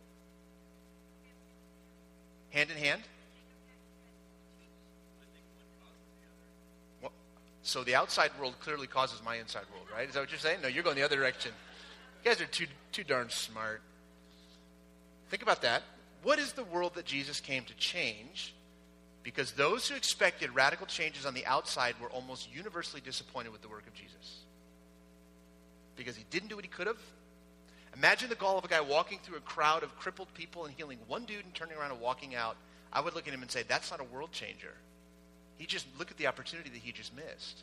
Hand 2.55 2.71
in 2.71 2.77
hand? 2.77 3.03
So 7.63 7.83
the 7.83 7.97
outside 7.97 8.31
world 8.39 8.55
clearly 8.61 8.87
causes 8.87 9.21
my 9.25 9.37
inside 9.37 9.65
world, 9.73 9.87
right? 9.93 10.07
Is 10.07 10.15
that 10.15 10.21
what 10.21 10.31
you're 10.31 10.39
saying? 10.39 10.61
No, 10.63 10.69
you're 10.69 10.85
going 10.85 10.97
the 10.97 11.03
other 11.03 11.17
direction. 11.17 11.51
You 12.23 12.31
guys 12.31 12.41
are 12.41 12.47
too, 12.47 12.67
too 12.93 13.05
darn 13.05 13.31
smart. 13.31 13.81
Think 15.31 15.43
about 15.43 15.63
that. 15.63 15.83
What 16.23 16.39
is 16.39 16.53
the 16.53 16.63
world 16.63 16.95
that 16.95 17.07
Jesus 17.07 17.41
came 17.41 17.65
to 17.65 17.75
change? 17.75 18.55
Because 19.25 19.53
those 19.53 19.89
who 19.89 19.97
expected 19.97 20.55
radical 20.55 20.87
changes 20.87 21.27
on 21.27 21.35
the 21.35 21.45
outside 21.47 21.95
were 22.01 22.11
almost 22.11 22.55
universally 22.55 23.01
disappointed 23.05 23.51
with 23.51 23.63
the 23.63 23.69
work 23.69 23.87
of 23.87 23.95
Jesus. 23.95 24.43
Because 25.97 26.17
he 26.17 26.25
didn't 26.31 26.51
do 26.51 26.57
what 26.57 26.65
he 26.65 26.71
could 26.71 26.87
have. 26.87 26.99
Imagine 27.97 28.29
the 28.29 28.35
gall 28.35 28.59
of 28.59 28.65
a 28.65 28.69
guy 28.69 28.81
walking 28.81 29.19
through 29.23 29.37
a 29.37 29.41
crowd 29.41 29.83
of 29.83 29.97
crippled 29.97 30.33
people 30.35 30.65
and 30.65 30.75
healing 30.75 30.99
one 31.07 31.25
dude 31.25 31.45
and 31.45 31.55
turning 31.55 31.77
around 31.77 31.93
and 31.93 32.01
walking 32.01 32.35
out. 32.35 32.57
I 32.93 33.01
would 33.01 33.15
look 33.15 33.29
at 33.29 33.35
him 33.35 33.43
and 33.43 33.51
say, 33.51 33.63
that's 33.63 33.91
not 33.91 34.01
a 34.01 34.05
world 34.05 34.33
changer. 34.33 34.73
He 35.57 35.67
just, 35.67 35.87
look 35.99 36.11
at 36.11 36.17
the 36.17 36.27
opportunity 36.27 36.71
that 36.71 36.81
he 36.81 36.93
just 36.93 37.15
missed. 37.15 37.63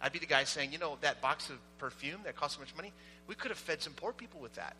I'd 0.00 0.12
be 0.12 0.18
the 0.18 0.26
guy 0.26 0.44
saying, 0.44 0.72
you 0.72 0.78
know, 0.78 0.98
that 1.00 1.20
box 1.20 1.50
of 1.50 1.56
perfume 1.78 2.20
that 2.24 2.36
cost 2.36 2.54
so 2.54 2.60
much 2.60 2.74
money, 2.76 2.92
we 3.26 3.34
could 3.34 3.50
have 3.50 3.58
fed 3.58 3.82
some 3.82 3.94
poor 3.94 4.12
people 4.12 4.40
with 4.40 4.54
that. 4.54 4.76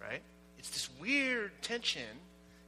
Right? 0.00 0.22
It's 0.58 0.70
this 0.70 0.88
weird 1.00 1.50
tension. 1.62 2.02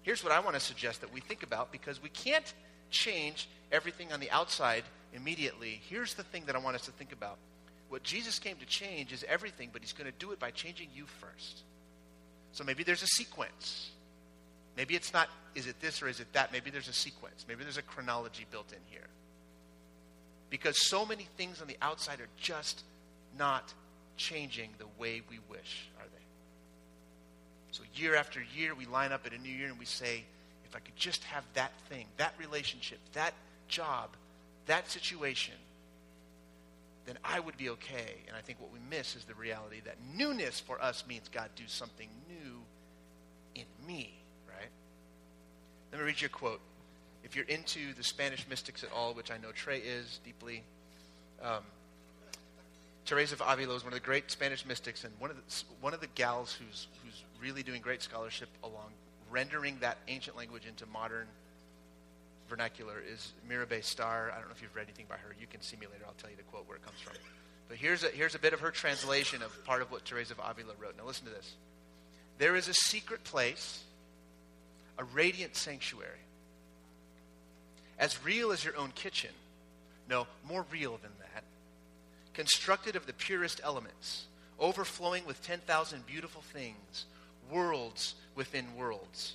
Here's 0.02 0.24
what 0.24 0.32
I 0.32 0.40
want 0.40 0.54
to 0.54 0.60
suggest 0.60 1.00
that 1.02 1.12
we 1.12 1.20
think 1.20 1.42
about 1.42 1.70
because 1.70 2.02
we 2.02 2.08
can't 2.08 2.52
change 2.90 3.48
everything 3.70 4.12
on 4.12 4.20
the 4.20 4.30
outside 4.30 4.84
immediately. 5.12 5.80
Here's 5.88 6.14
the 6.14 6.22
thing 6.24 6.44
that 6.46 6.56
I 6.56 6.58
want 6.58 6.76
us 6.76 6.82
to 6.82 6.92
think 6.92 7.12
about. 7.12 7.38
What 7.94 8.02
Jesus 8.02 8.40
came 8.40 8.56
to 8.56 8.66
change 8.66 9.12
is 9.12 9.24
everything, 9.28 9.70
but 9.72 9.80
he's 9.80 9.92
going 9.92 10.10
to 10.10 10.18
do 10.18 10.32
it 10.32 10.40
by 10.40 10.50
changing 10.50 10.88
you 10.92 11.06
first. 11.06 11.62
So 12.50 12.64
maybe 12.64 12.82
there's 12.82 13.04
a 13.04 13.06
sequence. 13.06 13.92
Maybe 14.76 14.96
it's 14.96 15.12
not, 15.12 15.28
is 15.54 15.68
it 15.68 15.80
this 15.80 16.02
or 16.02 16.08
is 16.08 16.18
it 16.18 16.26
that? 16.32 16.50
Maybe 16.50 16.70
there's 16.70 16.88
a 16.88 16.92
sequence. 16.92 17.44
Maybe 17.46 17.62
there's 17.62 17.76
a 17.76 17.82
chronology 17.82 18.46
built 18.50 18.72
in 18.72 18.80
here. 18.90 19.06
Because 20.50 20.84
so 20.88 21.06
many 21.06 21.28
things 21.36 21.62
on 21.62 21.68
the 21.68 21.76
outside 21.80 22.18
are 22.18 22.26
just 22.36 22.82
not 23.38 23.72
changing 24.16 24.70
the 24.78 24.88
way 24.98 25.22
we 25.30 25.38
wish, 25.48 25.88
are 26.00 26.06
they? 26.12 26.24
So 27.70 27.84
year 27.94 28.16
after 28.16 28.42
year, 28.56 28.74
we 28.74 28.86
line 28.86 29.12
up 29.12 29.24
at 29.24 29.32
a 29.32 29.38
new 29.38 29.52
year 29.52 29.68
and 29.68 29.78
we 29.78 29.84
say, 29.84 30.24
if 30.64 30.74
I 30.74 30.80
could 30.80 30.96
just 30.96 31.22
have 31.22 31.44
that 31.54 31.70
thing, 31.88 32.06
that 32.16 32.34
relationship, 32.40 32.98
that 33.12 33.34
job, 33.68 34.08
that 34.66 34.90
situation, 34.90 35.54
then 37.06 37.18
I 37.24 37.40
would 37.40 37.56
be 37.56 37.70
okay. 37.70 38.22
And 38.26 38.36
I 38.36 38.40
think 38.40 38.60
what 38.60 38.72
we 38.72 38.78
miss 38.90 39.16
is 39.16 39.24
the 39.24 39.34
reality 39.34 39.80
that 39.84 39.96
newness 40.16 40.60
for 40.60 40.82
us 40.82 41.04
means 41.06 41.28
God 41.28 41.50
do 41.56 41.64
something 41.66 42.08
new 42.28 42.62
in 43.54 43.64
me. 43.86 44.14
Right? 44.48 44.70
Let 45.92 46.00
me 46.00 46.06
read 46.06 46.20
you 46.20 46.26
a 46.26 46.28
quote. 46.30 46.60
If 47.22 47.36
you're 47.36 47.46
into 47.46 47.94
the 47.94 48.04
Spanish 48.04 48.46
mystics 48.48 48.84
at 48.84 48.92
all, 48.92 49.14
which 49.14 49.30
I 49.30 49.38
know 49.38 49.52
Trey 49.52 49.78
is 49.78 50.20
deeply, 50.24 50.62
um, 51.42 51.62
Teresa 53.06 53.34
of 53.34 53.42
Avila 53.46 53.74
is 53.76 53.84
one 53.84 53.92
of 53.92 53.98
the 53.98 54.04
great 54.04 54.30
Spanish 54.30 54.64
mystics, 54.64 55.04
and 55.04 55.12
one 55.18 55.30
of 55.30 55.36
the, 55.36 55.64
one 55.80 55.94
of 55.94 56.00
the 56.00 56.06
gals 56.14 56.52
who's, 56.54 56.88
who's 57.02 57.22
really 57.40 57.62
doing 57.62 57.80
great 57.80 58.02
scholarship 58.02 58.48
along 58.62 58.92
rendering 59.34 59.76
that 59.80 59.98
ancient 60.06 60.36
language 60.36 60.62
into 60.64 60.86
modern 60.86 61.26
vernacular 62.48 63.02
is 63.06 63.32
Mirabai 63.48 63.82
Starr. 63.82 64.30
I 64.30 64.38
don't 64.38 64.48
know 64.48 64.54
if 64.54 64.62
you've 64.62 64.74
read 64.74 64.86
anything 64.86 65.06
by 65.08 65.16
her. 65.16 65.34
You 65.40 65.46
can 65.46 65.60
see 65.60 65.76
me 65.76 65.86
later. 65.86 66.04
I'll 66.06 66.14
tell 66.14 66.30
you 66.30 66.36
the 66.36 66.42
quote 66.44 66.68
where 66.68 66.76
it 66.76 66.84
comes 66.84 67.00
from. 67.00 67.14
But 67.68 67.78
here's 67.78 68.04
a, 68.04 68.08
here's 68.08 68.34
a 68.34 68.38
bit 68.38 68.52
of 68.52 68.60
her 68.60 68.70
translation 68.70 69.42
of 69.42 69.64
part 69.64 69.82
of 69.82 69.90
what 69.90 70.04
Teresa 70.04 70.34
of 70.34 70.40
Avila 70.40 70.74
wrote. 70.78 70.96
Now 70.96 71.04
listen 71.06 71.26
to 71.26 71.32
this. 71.32 71.54
There 72.38 72.56
is 72.56 72.68
a 72.68 72.74
secret 72.74 73.24
place 73.24 73.82
a 74.98 75.04
radiant 75.04 75.56
sanctuary. 75.56 76.18
As 77.98 78.22
real 78.24 78.52
as 78.52 78.64
your 78.64 78.76
own 78.76 78.92
kitchen. 78.94 79.30
No, 80.08 80.26
more 80.46 80.64
real 80.70 80.98
than 81.02 81.12
that. 81.20 81.44
Constructed 82.34 82.96
of 82.96 83.06
the 83.06 83.12
purest 83.12 83.60
elements, 83.64 84.26
overflowing 84.58 85.24
with 85.24 85.42
10,000 85.42 86.06
beautiful 86.06 86.42
things, 86.52 87.06
worlds 87.50 88.14
within 88.34 88.66
worlds, 88.76 89.34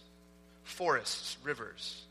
forests, 0.64 1.38
rivers, 1.44 2.04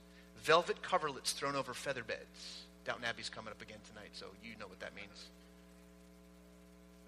velvet 0.49 0.81
coverlets 0.81 1.35
thrown 1.35 1.55
over 1.55 1.75
feather 1.75 2.02
beds. 2.02 2.62
Downton 2.87 3.05
Abbey's 3.05 3.28
coming 3.28 3.50
up 3.50 3.61
again 3.61 3.81
tonight, 3.87 4.09
so 4.14 4.25
you 4.43 4.57
know 4.59 4.67
what 4.67 4.81
that 4.81 4.95
means. 4.97 5.26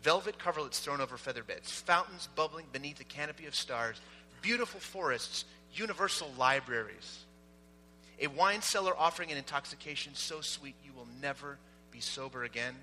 Velvet 0.02 0.38
coverlets 0.38 0.78
thrown 0.78 1.00
over 1.00 1.16
feather 1.16 1.42
beds, 1.42 1.72
fountains 1.72 2.28
bubbling 2.36 2.66
beneath 2.70 3.00
a 3.00 3.04
canopy 3.04 3.46
of 3.46 3.54
stars, 3.54 3.98
beautiful 4.42 4.78
forests 4.78 5.46
universal 5.72 6.30
libraries, 6.36 7.24
a 8.20 8.26
wine 8.26 8.60
cellar 8.60 8.92
offering 8.98 9.32
an 9.32 9.38
intoxication 9.38 10.14
so 10.14 10.42
sweet 10.42 10.74
you 10.84 10.92
will 10.92 11.08
never 11.22 11.56
be 11.90 12.00
sober 12.00 12.44
again, 12.44 12.74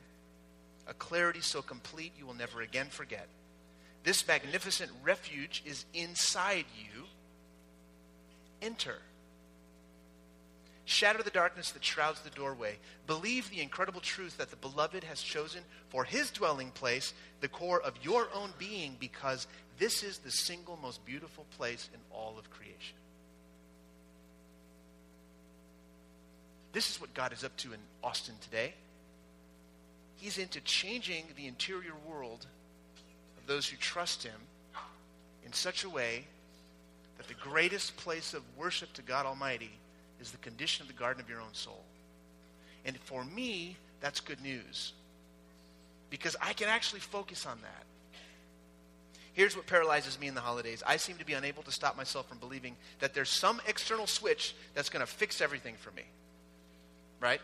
a 0.88 0.94
clarity 0.96 1.42
so 1.42 1.62
complete 1.62 2.14
you 2.18 2.26
will 2.26 2.34
never 2.34 2.62
again 2.62 2.88
forget. 2.90 3.28
This 4.04 4.28
magnificent 4.28 4.90
refuge 5.04 5.62
is 5.68 5.86
inside 5.94 6.66
you. 6.80 7.04
Enter. 8.60 8.98
Shatter 10.90 11.22
the 11.22 11.30
darkness 11.30 11.72
that 11.72 11.84
shrouds 11.84 12.22
the 12.22 12.30
doorway. 12.30 12.78
Believe 13.08 13.50
the 13.50 13.60
incredible 13.60 14.00
truth 14.00 14.38
that 14.38 14.52
the 14.52 14.56
beloved 14.56 15.04
has 15.04 15.22
chosen 15.22 15.62
for 15.90 16.06
his 16.06 16.32
dwelling 16.32 16.72
place 16.72 17.14
the 17.42 17.50
core 17.50 17.82
of 17.82 17.94
your 18.02 18.30
own 18.34 18.52
being 18.58 18.96
because 18.98 19.48
this 19.78 20.02
is 20.02 20.20
the 20.20 20.32
single 20.32 20.80
most 20.82 21.06
beautiful 21.06 21.46
place 21.58 21.90
in 21.94 22.00
all 22.10 22.36
of 22.40 22.50
creation. 22.50 22.96
This 26.72 26.90
is 26.90 27.02
what 27.02 27.14
God 27.14 27.34
is 27.34 27.44
up 27.44 27.58
to 27.58 27.74
in 27.74 27.80
Austin 28.02 28.36
today. 28.40 28.74
He's 30.16 30.38
into 30.38 30.62
changing 30.62 31.26
the 31.36 31.48
interior 31.48 31.96
world 32.08 32.46
of 33.38 33.46
those 33.46 33.68
who 33.68 33.76
trust 33.76 34.24
Him 34.24 34.40
in 35.46 35.52
such 35.52 35.84
a 35.84 35.90
way 35.90 36.28
that 37.18 37.28
the 37.28 37.34
greatest 37.34 37.98
place 37.98 38.34
of 38.34 38.42
worship 38.58 38.94
to 38.94 39.02
God 39.02 39.26
Almighty 39.26 39.72
is 40.20 40.32
the 40.32 40.38
condition 40.38 40.84
of 40.84 40.88
the 40.88 40.94
garden 40.94 41.22
of 41.22 41.30
your 41.30 41.42
own 41.42 41.54
soul. 41.54 41.84
And 42.86 42.98
for 42.98 43.24
me, 43.24 43.78
that's 44.02 44.20
good 44.20 44.42
news. 44.42 44.94
Because 46.10 46.36
I 46.42 46.54
can 46.54 46.70
actually 46.70 47.02
focus 47.02 47.46
on 47.46 47.60
that. 47.62 47.84
Here's 49.34 49.56
what 49.56 49.68
paralyzes 49.68 50.20
me 50.20 50.28
in 50.28 50.34
the 50.34 50.42
holidays. 50.42 50.82
I 50.88 50.98
seem 50.98 51.18
to 51.18 51.26
be 51.26 51.34
unable 51.34 51.62
to 51.64 51.72
stop 51.72 51.96
myself 51.96 52.28
from 52.28 52.40
believing 52.40 52.76
that 53.00 53.14
there's 53.14 53.30
some 53.30 53.62
external 53.68 54.08
switch 54.08 54.56
that's 54.74 54.90
going 54.90 55.06
to 55.06 55.12
fix 55.12 55.42
everything 55.42 55.76
for 55.76 55.92
me. 55.92 56.04
Right? 57.20 57.42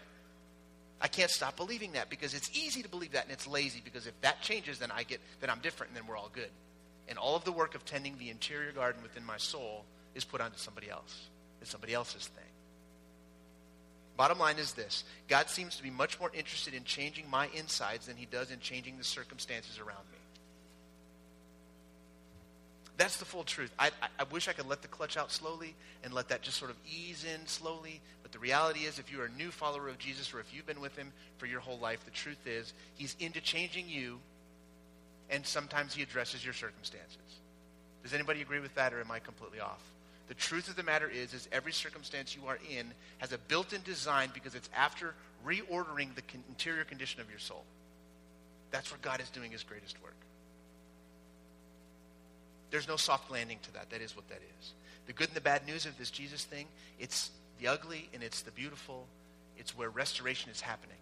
I 0.99 1.07
can't 1.07 1.29
stop 1.29 1.55
believing 1.57 1.91
that 1.91 2.09
because 2.09 2.33
it's 2.33 2.49
easy 2.57 2.81
to 2.81 2.89
believe 2.89 3.11
that 3.11 3.25
and 3.25 3.31
it's 3.31 3.45
lazy 3.45 3.81
because 3.83 4.07
if 4.07 4.19
that 4.21 4.41
changes 4.41 4.79
then 4.79 4.89
I 4.89 5.03
get 5.03 5.19
then 5.41 5.49
I'm 5.49 5.59
different 5.59 5.91
and 5.91 5.97
then 5.97 6.07
we're 6.07 6.17
all 6.17 6.31
good. 6.33 6.49
And 7.09 7.19
all 7.19 7.35
of 7.35 7.43
the 7.43 7.51
work 7.51 7.75
of 7.75 7.83
tending 7.85 8.17
the 8.17 8.29
interior 8.29 8.71
garden 8.71 9.03
within 9.03 9.25
my 9.25 9.37
soul 9.37 9.83
is 10.15 10.23
put 10.23 10.41
onto 10.41 10.57
somebody 10.57 10.89
else. 10.89 11.27
It's 11.61 11.69
somebody 11.69 11.93
else's 11.93 12.27
thing. 12.27 12.52
Bottom 14.15 14.37
line 14.37 14.57
is 14.57 14.73
this 14.73 15.03
God 15.27 15.49
seems 15.49 15.75
to 15.77 15.83
be 15.83 15.89
much 15.89 16.19
more 16.19 16.31
interested 16.33 16.73
in 16.73 16.83
changing 16.83 17.29
my 17.29 17.49
insides 17.53 18.07
than 18.07 18.17
he 18.17 18.25
does 18.25 18.51
in 18.51 18.59
changing 18.59 18.97
the 18.97 19.03
circumstances 19.03 19.79
around 19.79 20.05
me. 20.11 20.17
That's 22.95 23.17
the 23.17 23.25
full 23.25 23.43
truth. 23.43 23.73
I, 23.79 23.87
I, 24.01 24.07
I, 24.19 24.23
wish 24.25 24.47
I 24.47 24.53
could 24.53 24.67
let 24.67 24.83
the 24.83 24.87
clutch 24.87 25.17
out 25.17 25.31
slowly 25.31 25.73
and 26.03 26.13
let 26.13 26.29
that 26.29 26.43
just 26.43 26.57
sort 26.57 26.69
of 26.69 26.77
ease 26.85 27.25
in 27.25 27.47
slowly. 27.47 28.01
But 28.21 28.31
the 28.31 28.37
reality 28.37 28.81
is, 28.81 28.99
if 28.99 29.11
you're 29.11 29.25
a 29.25 29.31
new 29.31 29.49
follower 29.49 29.89
of 29.89 29.97
Jesus 29.97 30.31
or 30.31 30.39
if 30.39 30.53
you've 30.53 30.67
been 30.67 30.79
with 30.79 30.95
him 30.95 31.11
for 31.37 31.47
your 31.47 31.59
whole 31.59 31.79
life, 31.79 32.05
the 32.05 32.11
truth 32.11 32.45
is, 32.45 32.71
he's 32.93 33.15
into 33.19 33.41
changing 33.41 33.89
you, 33.89 34.19
and 35.31 35.43
sometimes 35.43 35.95
he 35.95 36.03
addresses 36.03 36.45
your 36.45 36.53
circumstances. 36.53 37.17
Does 38.03 38.13
anybody 38.13 38.41
agree 38.41 38.59
with 38.59 38.75
that, 38.75 38.93
or 38.93 39.01
am 39.01 39.09
I 39.09 39.17
completely 39.17 39.59
off? 39.59 39.81
The 40.27 40.33
truth 40.33 40.69
of 40.69 40.75
the 40.75 40.83
matter 40.83 41.09
is, 41.09 41.33
is 41.33 41.49
every 41.51 41.73
circumstance 41.73 42.35
you 42.35 42.47
are 42.47 42.57
in 42.69 42.87
has 43.17 43.33
a 43.33 43.37
built-in 43.37 43.81
design 43.83 44.29
because 44.33 44.55
it's 44.55 44.69
after 44.75 45.13
reordering 45.45 46.15
the 46.15 46.21
con- 46.21 46.43
interior 46.47 46.85
condition 46.85 47.19
of 47.21 47.29
your 47.29 47.39
soul. 47.39 47.63
That's 48.71 48.89
where 48.89 48.99
God 49.01 49.21
is 49.21 49.29
doing 49.29 49.51
his 49.51 49.63
greatest 49.63 50.01
work. 50.01 50.15
There's 52.71 52.87
no 52.87 52.95
soft 52.95 53.29
landing 53.29 53.59
to 53.63 53.73
that. 53.73 53.89
That 53.91 54.01
is 54.01 54.15
what 54.15 54.27
that 54.29 54.41
is. 54.59 54.73
The 55.05 55.13
good 55.13 55.27
and 55.27 55.35
the 55.35 55.41
bad 55.41 55.67
news 55.67 55.85
of 55.85 55.97
this 55.97 56.09
Jesus 56.09 56.43
thing, 56.43 56.67
it's 56.99 57.29
the 57.59 57.67
ugly 57.67 58.09
and 58.13 58.23
it's 58.23 58.41
the 58.41 58.51
beautiful. 58.51 59.05
It's 59.57 59.77
where 59.77 59.89
restoration 59.89 60.49
is 60.49 60.61
happening. 60.61 60.97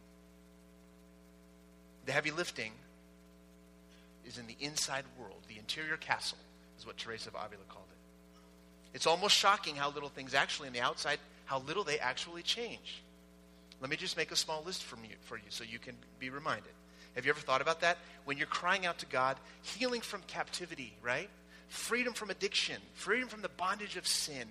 The 2.08 2.12
heavy 2.12 2.32
lifting 2.32 2.72
is 4.25 4.38
in 4.38 4.48
the 4.48 4.58
inside 4.60 5.06
world. 5.18 5.44
The 5.48 5.60
interior 5.60 5.98
castle 5.98 6.40
is 6.78 6.86
what 6.86 6.98
Teresa 6.98 7.30
of 7.30 7.36
Avila 7.36 7.63
called. 7.70 7.86
It's 8.93 9.07
almost 9.07 9.36
shocking 9.36 9.75
how 9.75 9.89
little 9.91 10.10
things 10.10 10.33
actually 10.33 10.67
on 10.67 10.74
the 10.74 10.81
outside, 10.81 11.19
how 11.45 11.60
little 11.60 11.83
they 11.83 12.00
actually 12.00 12.43
change. 12.43 13.03
Let 13.79 13.89
me 13.89 13.95
just 13.95 14.17
make 14.17 14.31
a 14.31 14.36
small 14.36 14.63
list 14.63 14.83
for 14.83 14.98
you 15.38 15.41
so 15.50 15.63
you 15.63 15.79
can 15.79 15.95
be 16.19 16.29
reminded. 16.29 16.71
Have 17.15 17.25
you 17.25 17.31
ever 17.31 17.41
thought 17.41 17.62
about 17.62 17.81
that? 17.81 17.98
When 18.25 18.38
you're 18.38 18.48
crying 18.48 18.86
out 18.86 19.00
to 19.00 19.05
God, 19.05 19.38
healing 19.63 20.01
from 20.01 20.21
captivity, 20.27 20.93
right? 21.01 21.29
Freedom 21.67 22.13
from 22.13 22.29
addiction, 22.29 22.77
freedom 22.93 23.27
from 23.27 23.41
the 23.41 23.50
bondage 23.50 23.98
of 23.98 24.07
sin, 24.07 24.48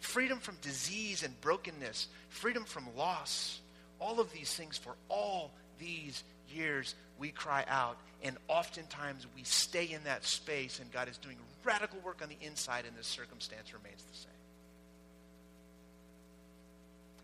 freedom 0.00 0.38
from 0.38 0.56
disease 0.62 1.22
and 1.22 1.38
brokenness, 1.40 2.08
freedom 2.28 2.64
from 2.64 2.88
loss. 2.96 3.60
All 4.00 4.20
of 4.20 4.32
these 4.32 4.52
things 4.52 4.76
for 4.76 4.94
all 5.08 5.52
these 5.78 6.24
years 6.48 6.94
we 7.18 7.30
cry 7.30 7.64
out, 7.68 7.96
and 8.22 8.36
oftentimes 8.48 9.26
we 9.36 9.44
stay 9.44 9.84
in 9.84 10.02
that 10.04 10.24
space, 10.24 10.80
and 10.80 10.90
God 10.90 11.08
is 11.08 11.18
doing 11.18 11.36
radical 11.64 11.98
work 12.00 12.20
on 12.22 12.28
the 12.28 12.36
inside, 12.40 12.84
and 12.86 12.96
this 12.96 13.06
circumstance 13.06 13.72
remains 13.72 14.02
the 14.02 14.16
same. 14.16 14.32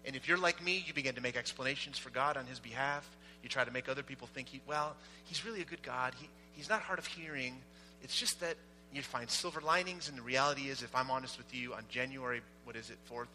And 0.04 0.16
if 0.16 0.26
you're 0.26 0.38
like 0.38 0.62
me, 0.62 0.82
you 0.86 0.94
begin 0.94 1.14
to 1.16 1.20
make 1.20 1.36
explanations 1.36 1.98
for 1.98 2.10
God 2.10 2.36
on 2.36 2.46
his 2.46 2.58
behalf. 2.58 3.08
You 3.42 3.48
try 3.48 3.64
to 3.64 3.70
make 3.70 3.88
other 3.88 4.02
people 4.02 4.26
think, 4.26 4.48
he, 4.48 4.60
well, 4.66 4.96
he's 5.24 5.44
really 5.44 5.60
a 5.60 5.64
good 5.64 5.82
God. 5.82 6.14
He, 6.18 6.28
he's 6.52 6.68
not 6.68 6.80
hard 6.80 6.98
of 6.98 7.06
hearing. 7.06 7.56
It's 8.02 8.18
just 8.18 8.40
that 8.40 8.56
you 8.92 9.02
find 9.02 9.28
silver 9.30 9.60
linings, 9.60 10.08
and 10.08 10.16
the 10.16 10.22
reality 10.22 10.68
is, 10.68 10.82
if 10.82 10.94
I'm 10.94 11.10
honest 11.10 11.36
with 11.36 11.54
you, 11.54 11.74
on 11.74 11.84
January, 11.88 12.40
what 12.64 12.76
is 12.76 12.90
it, 12.90 12.98
4th? 13.10 13.26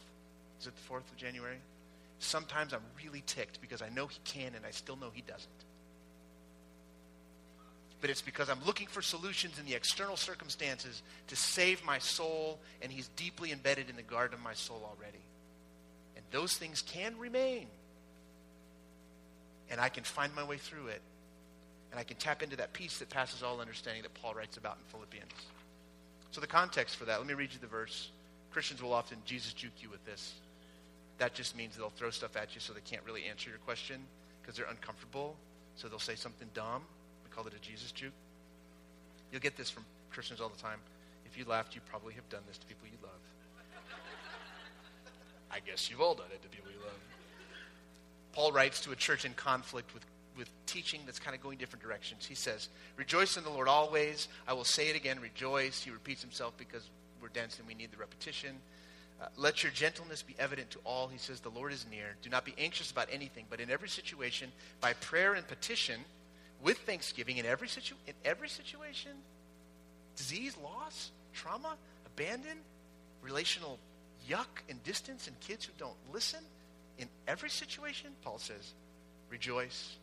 Is 0.59 0.67
it 0.67 0.73
the 0.75 0.93
4th 0.93 1.11
of 1.11 1.15
January? 1.15 1.57
Sometimes 2.19 2.73
I'm 2.73 2.81
really 3.03 3.23
ticked 3.25 3.61
because 3.61 3.81
I 3.81 3.89
know 3.89 4.07
he 4.07 4.19
can, 4.23 4.55
and 4.55 4.65
I 4.65 4.71
still 4.71 4.95
know 4.95 5.11
he 5.13 5.21
doesn't. 5.21 5.49
But 8.03 8.09
it's 8.09 8.21
because 8.21 8.49
I'm 8.49 8.59
looking 8.65 8.87
for 8.87 9.01
solutions 9.01 9.57
in 9.57 9.65
the 9.65 9.75
external 9.75 10.17
circumstances 10.17 11.01
to 11.27 11.37
save 11.37 11.85
my 11.85 11.99
soul, 11.99 12.59
and 12.81 12.91
he's 12.91 13.07
deeply 13.15 13.53
embedded 13.53 13.89
in 13.89 13.95
the 13.95 14.01
garden 14.01 14.33
of 14.33 14.43
my 14.43 14.53
soul 14.53 14.83
already. 14.83 15.23
And 16.17 16.25
those 16.29 16.57
things 16.57 16.81
can 16.81 17.17
remain 17.17 17.67
and 19.69 19.79
I 19.79 19.87
can 19.87 20.03
find 20.03 20.35
my 20.35 20.43
way 20.43 20.57
through 20.57 20.87
it. 20.87 21.01
And 21.91 21.99
I 21.99 22.03
can 22.03 22.17
tap 22.17 22.43
into 22.43 22.57
that 22.57 22.73
peace 22.73 22.99
that 22.99 23.09
passes 23.09 23.41
all 23.41 23.61
understanding 23.61 24.03
that 24.03 24.13
Paul 24.15 24.33
writes 24.33 24.57
about 24.57 24.77
in 24.77 24.83
Philippians. 24.91 25.31
So, 26.31 26.41
the 26.41 26.47
context 26.47 26.97
for 26.97 27.05
that, 27.05 27.19
let 27.19 27.27
me 27.27 27.35
read 27.35 27.53
you 27.53 27.59
the 27.59 27.67
verse. 27.67 28.09
Christians 28.51 28.83
will 28.83 28.93
often 28.93 29.19
Jesus 29.25 29.53
juke 29.53 29.81
you 29.81 29.89
with 29.89 30.03
this. 30.05 30.33
That 31.19 31.33
just 31.35 31.55
means 31.55 31.77
they'll 31.77 31.89
throw 31.89 32.09
stuff 32.09 32.35
at 32.35 32.53
you 32.53 32.59
so 32.59 32.73
they 32.73 32.81
can't 32.81 33.03
really 33.05 33.23
answer 33.23 33.49
your 33.49 33.59
question 33.59 34.01
because 34.41 34.57
they're 34.57 34.69
uncomfortable. 34.69 35.37
So 35.77 35.87
they'll 35.87 35.99
say 35.99 36.15
something 36.15 36.49
dumb. 36.53 36.83
We 37.33 37.35
call 37.35 37.47
it 37.47 37.53
a 37.55 37.59
Jesus 37.59 37.91
juke. 37.91 38.13
You'll 39.31 39.41
get 39.41 39.57
this 39.57 39.69
from 39.69 39.83
Christians 40.11 40.39
all 40.39 40.49
the 40.49 40.61
time. 40.61 40.77
If 41.25 41.35
you 41.35 41.45
laughed, 41.45 41.73
you 41.73 41.81
probably 41.89 42.13
have 42.13 42.29
done 42.29 42.41
this 42.47 42.59
to 42.59 42.65
people 42.67 42.85
you 42.85 42.97
love. 43.01 43.11
I 45.51 45.59
guess 45.59 45.89
you've 45.89 46.01
all 46.01 46.13
done 46.13 46.27
it 46.31 46.43
to 46.43 46.49
people 46.49 46.69
you 46.71 46.79
love. 46.83 46.99
Paul 48.33 48.51
writes 48.51 48.81
to 48.81 48.91
a 48.91 48.95
church 48.95 49.25
in 49.25 49.33
conflict 49.33 49.95
with, 49.95 50.05
with 50.37 50.47
teaching 50.67 51.01
that's 51.05 51.17
kind 51.17 51.35
of 51.35 51.41
going 51.41 51.57
different 51.57 51.81
directions. 51.81 52.25
He 52.25 52.35
says, 52.35 52.69
Rejoice 52.97 53.35
in 53.35 53.43
the 53.43 53.49
Lord 53.49 53.67
always. 53.67 54.27
I 54.47 54.53
will 54.53 54.63
say 54.63 54.89
it 54.89 54.95
again, 54.95 55.19
rejoice. 55.19 55.81
He 55.81 55.89
repeats 55.89 56.21
himself 56.21 56.53
because 56.57 56.87
we're 57.19 57.29
dense 57.29 57.57
and 57.57 57.67
we 57.67 57.73
need 57.73 57.91
the 57.91 57.97
repetition. 57.97 58.57
Uh, 59.19 59.25
let 59.37 59.63
your 59.63 59.71
gentleness 59.71 60.21
be 60.21 60.35
evident 60.37 60.69
to 60.71 60.79
all. 60.85 61.07
He 61.07 61.17
says, 61.17 61.39
The 61.39 61.49
Lord 61.49 61.73
is 61.73 61.85
near. 61.89 62.15
Do 62.21 62.29
not 62.29 62.45
be 62.45 62.53
anxious 62.59 62.91
about 62.91 63.07
anything, 63.11 63.45
but 63.49 63.59
in 63.59 63.71
every 63.71 63.89
situation, 63.89 64.51
by 64.81 64.93
prayer 64.93 65.33
and 65.33 65.47
petition, 65.47 66.01
with 66.63 66.77
thanksgiving, 66.79 67.37
in 67.37 67.45
every, 67.45 67.67
situ- 67.67 67.95
in 68.07 68.13
every 68.23 68.49
situation, 68.49 69.11
disease, 70.15 70.55
loss, 70.57 71.11
trauma, 71.33 71.75
abandon, 72.05 72.57
relational 73.21 73.77
yuck 74.29 74.61
and 74.69 74.81
distance, 74.83 75.27
and 75.27 75.37
kids 75.41 75.65
who 75.65 75.73
don't 75.77 75.97
listen, 76.11 76.39
in 76.97 77.09
every 77.27 77.49
situation, 77.49 78.11
Paul 78.23 78.37
says, 78.37 78.73
rejoice. 79.29 79.97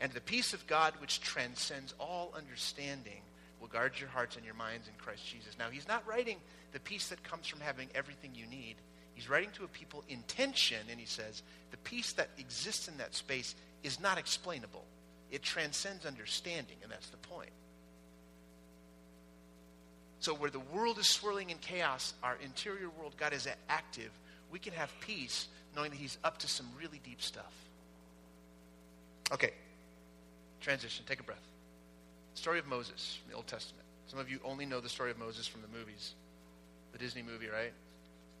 And 0.00 0.10
the 0.12 0.20
peace 0.20 0.54
of 0.54 0.66
God, 0.66 0.94
which 0.98 1.20
transcends 1.20 1.94
all 2.00 2.32
understanding, 2.34 3.20
will 3.60 3.68
guard 3.68 3.92
your 4.00 4.08
hearts 4.08 4.36
and 4.36 4.44
your 4.44 4.54
minds 4.54 4.88
in 4.88 4.94
Christ 4.96 5.26
Jesus. 5.26 5.56
Now, 5.58 5.68
he's 5.68 5.88
not 5.88 6.06
writing 6.06 6.38
the 6.72 6.80
peace 6.80 7.08
that 7.08 7.22
comes 7.22 7.46
from 7.46 7.60
having 7.60 7.88
everything 7.94 8.30
you 8.34 8.46
need. 8.46 8.76
He's 9.12 9.28
writing 9.28 9.50
to 9.56 9.64
a 9.64 9.68
people 9.68 10.02
in 10.08 10.22
tension, 10.22 10.78
and 10.90 10.98
he 10.98 11.04
says, 11.04 11.42
the 11.70 11.76
peace 11.78 12.12
that 12.14 12.30
exists 12.38 12.88
in 12.88 12.96
that 12.96 13.14
space 13.14 13.54
is 13.82 14.00
not 14.00 14.16
explainable. 14.16 14.84
It 15.30 15.42
transcends 15.42 16.06
understanding, 16.06 16.76
and 16.82 16.90
that's 16.90 17.08
the 17.08 17.16
point. 17.18 17.50
So, 20.20 20.34
where 20.34 20.50
the 20.50 20.60
world 20.60 20.98
is 20.98 21.08
swirling 21.08 21.50
in 21.50 21.58
chaos, 21.58 22.12
our 22.22 22.36
interior 22.44 22.90
world, 22.98 23.14
God 23.16 23.32
is 23.32 23.48
active. 23.68 24.10
We 24.50 24.58
can 24.58 24.74
have 24.74 24.92
peace 25.00 25.48
knowing 25.74 25.90
that 25.90 25.96
he's 25.96 26.18
up 26.24 26.38
to 26.38 26.48
some 26.48 26.66
really 26.78 27.00
deep 27.04 27.22
stuff. 27.22 27.52
Okay, 29.32 29.52
transition, 30.60 31.04
take 31.08 31.20
a 31.20 31.22
breath. 31.22 31.38
Story 32.34 32.58
of 32.58 32.66
Moses 32.66 33.18
from 33.22 33.30
the 33.30 33.36
Old 33.36 33.46
Testament. 33.46 33.84
Some 34.08 34.18
of 34.18 34.28
you 34.28 34.40
only 34.44 34.66
know 34.66 34.80
the 34.80 34.88
story 34.88 35.10
of 35.10 35.18
Moses 35.18 35.46
from 35.46 35.62
the 35.62 35.68
movies, 35.68 36.14
the 36.92 36.98
Disney 36.98 37.22
movie, 37.22 37.46
right? 37.48 37.72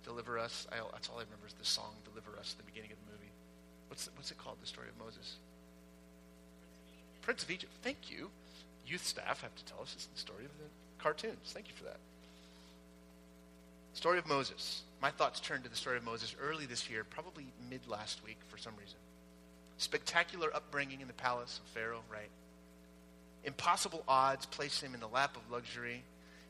Deliver 0.04 0.38
Us. 0.38 0.66
I, 0.72 0.76
that's 0.92 1.08
all 1.08 1.18
I 1.18 1.22
remember 1.22 1.46
is 1.46 1.54
the 1.54 1.64
song 1.64 1.94
Deliver 2.04 2.38
Us, 2.38 2.54
the 2.54 2.64
beginning 2.64 2.90
of 2.90 2.98
the 3.06 3.12
movie. 3.12 3.30
What's, 3.88 4.06
the, 4.06 4.10
what's 4.16 4.30
it 4.30 4.38
called, 4.38 4.56
the 4.60 4.66
story 4.66 4.88
of 4.88 4.98
Moses? 4.98 5.36
Prince 7.30 7.44
of 7.44 7.50
Egypt. 7.52 7.72
Thank 7.82 8.10
you. 8.10 8.28
Youth 8.84 9.06
staff 9.06 9.42
have 9.42 9.54
to 9.54 9.64
tell 9.64 9.80
us 9.80 9.92
it's 9.94 10.06
the 10.06 10.18
story 10.18 10.44
of 10.44 10.50
the 10.58 10.64
cartoons. 11.00 11.52
Thank 11.54 11.68
you 11.68 11.74
for 11.76 11.84
that. 11.84 11.98
Story 13.92 14.18
of 14.18 14.26
Moses. 14.26 14.82
My 15.00 15.12
thoughts 15.12 15.38
turned 15.38 15.62
to 15.62 15.70
the 15.70 15.76
story 15.76 15.96
of 15.96 16.02
Moses 16.02 16.34
early 16.42 16.66
this 16.66 16.90
year, 16.90 17.04
probably 17.04 17.46
mid 17.70 17.86
last 17.86 18.20
week 18.24 18.38
for 18.48 18.58
some 18.58 18.72
reason. 18.76 18.98
Spectacular 19.78 20.52
upbringing 20.52 21.02
in 21.02 21.06
the 21.06 21.12
palace 21.12 21.60
of 21.62 21.70
Pharaoh, 21.70 22.02
right? 22.12 22.30
Impossible 23.44 24.02
odds 24.08 24.46
place 24.46 24.80
him 24.80 24.92
in 24.92 24.98
the 24.98 25.06
lap 25.06 25.36
of 25.36 25.52
luxury, 25.52 26.02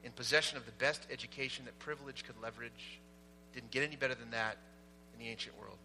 in 0.02 0.12
possession 0.12 0.56
of 0.56 0.64
the 0.64 0.72
best 0.72 1.06
education 1.12 1.66
that 1.66 1.78
privilege 1.78 2.24
could 2.24 2.40
leverage. 2.42 3.00
Didn't 3.52 3.70
get 3.70 3.82
any 3.82 3.96
better 3.96 4.14
than 4.14 4.30
that 4.30 4.56
in 5.12 5.22
the 5.22 5.30
ancient 5.30 5.60
world. 5.60 5.76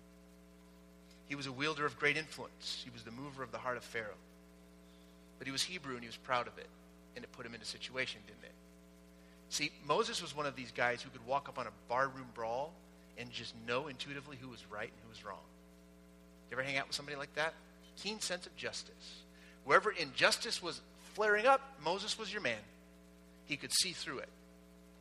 He 1.28 1.36
was 1.36 1.48
a 1.48 1.52
wielder 1.52 1.86
of 1.86 2.00
great 2.00 2.16
influence. 2.16 2.82
He 2.82 2.92
was 2.92 3.04
the 3.04 3.12
mover 3.12 3.44
of 3.44 3.52
the 3.52 3.58
heart 3.58 3.76
of 3.76 3.84
Pharaoh. 3.84 4.16
But 5.38 5.48
he 5.48 5.52
was 5.52 5.64
Hebrew 5.64 5.94
and 5.94 6.02
he 6.02 6.08
was 6.08 6.18
proud 6.18 6.48
of 6.48 6.58
it. 6.58 6.68
And 7.16 7.24
it 7.24 7.32
put 7.32 7.46
him 7.46 7.56
in 7.56 7.62
a 7.62 7.66
situation, 7.66 8.22
didn't 8.28 8.44
it? 8.44 8.52
See, 9.50 9.72
Moses 9.88 10.22
was 10.22 10.36
one 10.36 10.46
of 10.46 10.56
these 10.56 10.72
guys 10.72 11.02
who 11.02 11.10
could 11.10 11.26
walk 11.26 11.48
up 11.48 11.60
on 11.60 11.68
a 11.68 11.72
barroom 11.90 12.28
brawl 12.34 12.74
and 13.18 13.32
just 13.32 13.54
know 13.68 13.88
intuitively 13.88 14.38
who 14.42 14.50
was 14.50 14.64
right 14.70 14.90
and 14.90 15.00
who 15.04 15.10
was 15.10 15.24
wrong. 15.24 15.44
You 16.50 16.58
ever 16.58 16.64
hang 16.64 16.78
out 16.78 16.88
with 16.88 16.96
somebody 16.96 17.18
like 17.18 17.34
that? 17.36 17.54
Keen 18.02 18.20
sense 18.20 18.46
of 18.46 18.56
justice. 18.56 19.22
Wherever 19.64 19.92
injustice 19.92 20.62
was 20.62 20.82
flaring 21.14 21.46
up, 21.46 21.62
Moses 21.84 22.20
was 22.20 22.32
your 22.32 22.42
man. 22.42 22.60
He 23.46 23.56
could 23.58 23.72
see 23.72 23.92
through 23.92 24.20
it. 24.20 24.30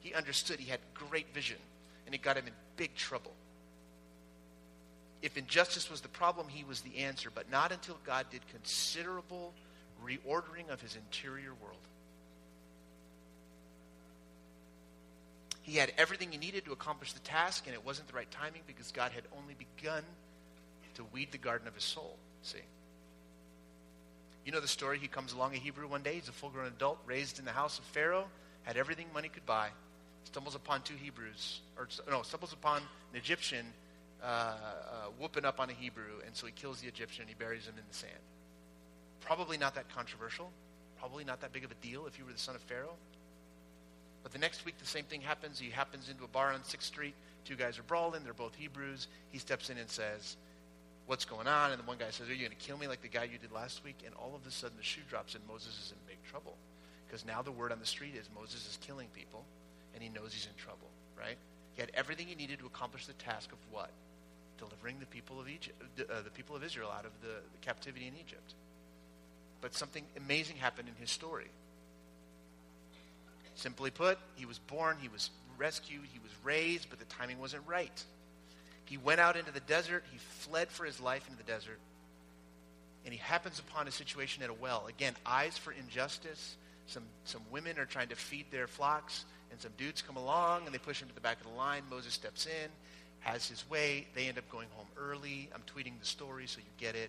He 0.01 0.15
understood. 0.15 0.61
He 0.61 0.71
had 0.71 0.81
great 0.95 1.33
vision, 1.35 1.57
and 2.07 2.15
it 2.15 2.23
got 2.23 2.37
him 2.37 2.47
in 2.47 2.53
big 2.77 2.95
trouble. 2.95 3.33
If 5.23 5.37
injustice 5.37 5.91
was 5.91 6.03
the 6.03 6.09
problem, 6.09 6.49
he 6.49 6.65
was 6.65 6.83
the 6.83 6.99
answer, 6.99 7.31
but 7.35 7.51
not 7.51 7.73
until 7.73 7.99
God 8.07 8.27
did 8.31 8.43
considerable 8.49 9.55
reordering 10.05 10.69
of 10.71 10.81
his 10.81 10.97
interior 10.97 11.53
world. 11.63 11.79
He 15.63 15.77
had 15.79 15.93
everything 15.97 16.31
he 16.31 16.39
needed 16.39 16.67
to 16.67 16.73
accomplish 16.73 17.15
the 17.15 17.21
task, 17.21 17.65
and 17.67 17.75
it 17.75 17.85
wasn't 17.85 18.09
the 18.09 18.15
right 18.15 18.31
timing 18.31 18.61
because 18.67 18.93
God 18.93 19.13
had 19.13 19.25
only 19.41 19.55
begun 19.55 20.03
to 20.95 21.05
weed 21.13 21.33
the 21.33 21.39
garden 21.39 21.67
of 21.67 21.75
his 21.75 21.85
soul. 21.85 22.17
See? 22.43 22.59
You 24.45 24.53
know 24.53 24.61
the 24.61 24.69
story? 24.69 24.99
He 24.99 25.09
comes 25.09 25.33
along 25.33 25.55
a 25.55 25.59
Hebrew 25.59 25.89
one 25.89 26.03
day. 26.03 26.15
He's 26.15 26.29
a 26.29 26.33
full 26.33 26.51
grown 26.51 26.67
adult, 26.67 26.99
raised 27.07 27.39
in 27.39 27.47
the 27.47 27.51
house 27.51 27.79
of 27.79 27.85
Pharaoh, 27.87 28.27
had 28.65 28.77
everything 28.77 29.07
money 29.15 29.31
could 29.31 29.47
buy. 29.47 29.71
Stumbles 30.25 30.55
upon 30.55 30.83
two 30.83 30.95
Hebrews, 30.95 31.61
or 31.79 31.89
no, 32.11 32.23
stumbles 32.23 32.53
upon 32.53 32.79
an 32.79 33.17
Egyptian 33.17 33.65
uh, 34.23 34.27
uh, 34.27 34.55
whooping 35.19 35.45
up 35.45 35.61
on 35.61 35.71
a 35.71 35.73
Hebrew, 35.73 36.21
and 36.27 36.35
so 36.35 36.47
he 36.47 36.53
kills 36.53 36.81
the 36.81 36.89
Egyptian 36.89 37.23
and 37.23 37.29
he 37.29 37.35
buries 37.35 37.67
him 37.67 37.75
in 37.77 37.85
the 37.89 37.95
sand. 37.95 38.13
Probably 39.25 39.57
not 39.57 39.75
that 39.75 39.89
controversial. 39.95 40.51
Probably 40.99 41.25
not 41.25 41.41
that 41.41 41.53
big 41.53 41.65
of 41.65 41.71
a 41.71 41.87
deal 41.87 42.07
if 42.07 42.19
you 42.19 42.25
were 42.25 42.33
the 42.33 42.39
son 42.39 42.55
of 42.55 42.61
Pharaoh. 42.63 42.97
But 44.23 44.33
the 44.33 44.39
next 44.39 44.65
week, 44.65 44.79
the 44.79 44.87
same 44.87 45.05
thing 45.05 45.21
happens. 45.21 45.59
He 45.59 45.71
happens 45.71 46.09
into 46.09 46.25
a 46.25 46.29
bar 46.29 46.53
on 46.53 46.61
6th 46.61 46.83
Street. 46.83 47.15
Two 47.45 47.57
guys 47.57 47.79
are 47.79 47.83
brawling. 47.83 48.25
They're 48.25 48.33
both 48.33 48.55
Hebrews. 48.55 49.09
He 49.31 49.39
steps 49.39 49.71
in 49.71 49.79
and 49.79 49.89
says, 49.89 50.37
What's 51.07 51.27
going 51.27 51.47
on? 51.47 51.71
And 51.73 51.79
the 51.79 51.85
one 51.85 51.99
guy 51.99 52.09
says, 52.11 52.31
Are 52.31 52.33
you 52.33 52.47
going 52.47 52.57
to 52.59 52.67
kill 52.67 52.79
me 52.79 52.87
like 52.87 53.03
the 53.03 53.09
guy 53.09 53.25
you 53.25 53.37
did 53.37 53.53
last 53.53 53.85
week? 53.85 53.97
And 54.07 54.15
all 54.15 54.35
of 54.35 54.47
a 54.47 54.51
sudden, 54.51 54.79
the 54.79 54.83
shoe 54.83 55.03
drops, 55.11 55.35
and 55.35 55.47
Moses 55.47 55.79
is 55.85 55.93
in 55.93 55.99
big 56.09 56.17
trouble. 56.31 56.57
Because 57.07 57.27
now 57.27 57.43
the 57.43 57.53
word 57.53 57.71
on 57.71 57.79
the 57.79 57.87
street 57.87 58.15
is 58.19 58.31
Moses 58.35 58.67
is 58.67 58.79
killing 58.81 59.09
people, 59.15 59.45
and 59.93 60.03
he 60.03 60.09
knows 60.09 60.33
he's 60.33 60.47
in 60.47 60.57
trouble, 60.57 60.89
right? 61.19 61.37
He 61.75 61.83
had 61.83 61.91
everything 61.93 62.27
he 62.27 62.35
needed 62.35 62.59
to 62.61 62.67
accomplish 62.67 63.05
the 63.05 63.13
task 63.15 63.53
of 63.53 63.59
what? 63.71 63.91
Delivering 64.57 64.97
the 65.01 65.07
people 65.07 65.39
of 65.39 65.49
Egypt, 65.49 65.77
uh, 66.01 66.23
the 66.23 66.31
people 66.31 66.57
of 66.57 66.65
Israel 66.65 66.91
out 66.91 67.05
of 67.05 67.13
the, 67.21 67.45
the 67.53 67.59
captivity 67.61 68.07
in 68.07 68.15
Egypt. 68.15 68.55
But 69.65 69.73
something 69.73 70.05
amazing 70.19 70.57
happened 70.57 70.91
in 70.91 70.95
his 70.97 71.11
story. 71.11 71.47
Simply 73.55 73.91
put, 73.91 74.19
he 74.37 74.45
was 74.45 74.59
born, 74.59 74.99
he 75.01 75.09
was 75.09 75.31
rescued, 75.57 76.03
he 76.13 76.19
was 76.19 76.31
raised, 76.45 76.91
but 76.91 76.99
the 76.99 77.07
timing 77.07 77.39
wasn't 77.39 77.63
right. 77.67 78.05
He 78.85 78.99
went 78.99 79.21
out 79.21 79.39
into 79.39 79.53
the 79.53 79.61
desert. 79.61 80.05
He 80.13 80.19
fled 80.19 80.69
for 80.69 80.85
his 80.85 81.01
life 81.01 81.27
into 81.31 81.43
the 81.43 81.51
desert. 81.51 81.79
And 83.07 83.15
he 83.15 83.19
happens 83.19 83.59
upon 83.59 83.89
a 83.89 83.91
situation 83.91 84.43
at 84.43 84.51
a 84.51 84.53
well. 84.53 84.85
Again, 84.87 85.15
eyes 85.25 85.57
for 85.57 85.73
injustice. 85.73 86.57
Some, 86.87 87.05
some 87.25 87.41
women 87.51 87.79
are 87.79 87.87
trying 87.87 88.09
to 88.09 88.17
feed 88.17 88.45
their 88.51 88.67
flocks, 88.67 89.25
and 89.51 89.59
some 89.59 89.73
dudes 89.79 90.03
come 90.03 90.19
along 90.19 90.67
and 90.67 90.75
they 90.75 90.79
push 90.79 91.01
him 91.01 91.09
to 91.09 91.15
the 91.15 91.23
back 91.23 91.41
of 91.41 91.47
the 91.47 91.57
line. 91.57 91.85
Moses 91.89 92.13
steps 92.13 92.45
in, 92.45 92.71
has 93.21 93.49
his 93.49 93.65
way. 93.71 94.09
They 94.15 94.27
end 94.27 94.37
up 94.37 94.47
going 94.51 94.69
home 94.75 94.89
early. 94.99 95.49
I'm 95.55 95.63
tweeting 95.63 95.99
the 96.01 96.07
story 96.07 96.47
so 96.47 96.59
you 96.59 96.87
get 96.87 96.97
it. 96.97 97.09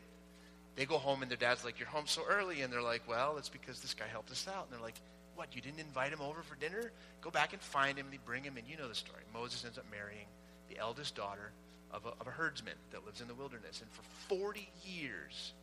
They 0.75 0.85
go 0.85 0.97
home 0.97 1.21
and 1.21 1.31
their 1.31 1.37
dad's 1.37 1.63
like, 1.63 1.79
You're 1.79 1.87
home 1.87 2.07
so 2.07 2.23
early. 2.29 2.61
And 2.61 2.71
they're 2.71 2.81
like, 2.81 3.07
Well, 3.07 3.37
it's 3.37 3.49
because 3.49 3.79
this 3.79 3.93
guy 3.93 4.07
helped 4.07 4.31
us 4.31 4.47
out. 4.47 4.65
And 4.65 4.73
they're 4.73 4.85
like, 4.85 4.99
What, 5.35 5.55
you 5.55 5.61
didn't 5.61 5.79
invite 5.79 6.11
him 6.11 6.21
over 6.21 6.41
for 6.43 6.55
dinner? 6.55 6.91
Go 7.21 7.29
back 7.29 7.53
and 7.53 7.61
find 7.61 7.97
him. 7.97 8.05
And 8.05 8.13
they 8.13 8.19
bring 8.25 8.43
him 8.43 8.57
in. 8.57 8.65
You 8.65 8.77
know 8.77 8.87
the 8.87 8.95
story. 8.95 9.23
Moses 9.33 9.63
ends 9.65 9.77
up 9.77 9.85
marrying 9.91 10.27
the 10.69 10.77
eldest 10.77 11.15
daughter 11.15 11.51
of 11.91 12.05
a, 12.05 12.09
of 12.19 12.27
a 12.27 12.31
herdsman 12.31 12.73
that 12.91 13.05
lives 13.05 13.21
in 13.21 13.27
the 13.27 13.35
wilderness. 13.35 13.81
And 13.81 13.89
for 13.91 14.35
40 14.35 14.67
years, 14.83 15.53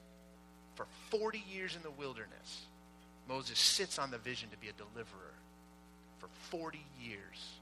for 0.74 0.86
40 1.10 1.42
years 1.52 1.76
in 1.76 1.82
the 1.82 1.90
wilderness, 1.90 2.66
Moses 3.28 3.58
sits 3.58 3.98
on 3.98 4.10
the 4.10 4.18
vision 4.18 4.48
to 4.50 4.56
be 4.56 4.68
a 4.68 4.72
deliverer 4.72 5.34
for 6.18 6.28
40 6.50 6.84
years 7.00 7.60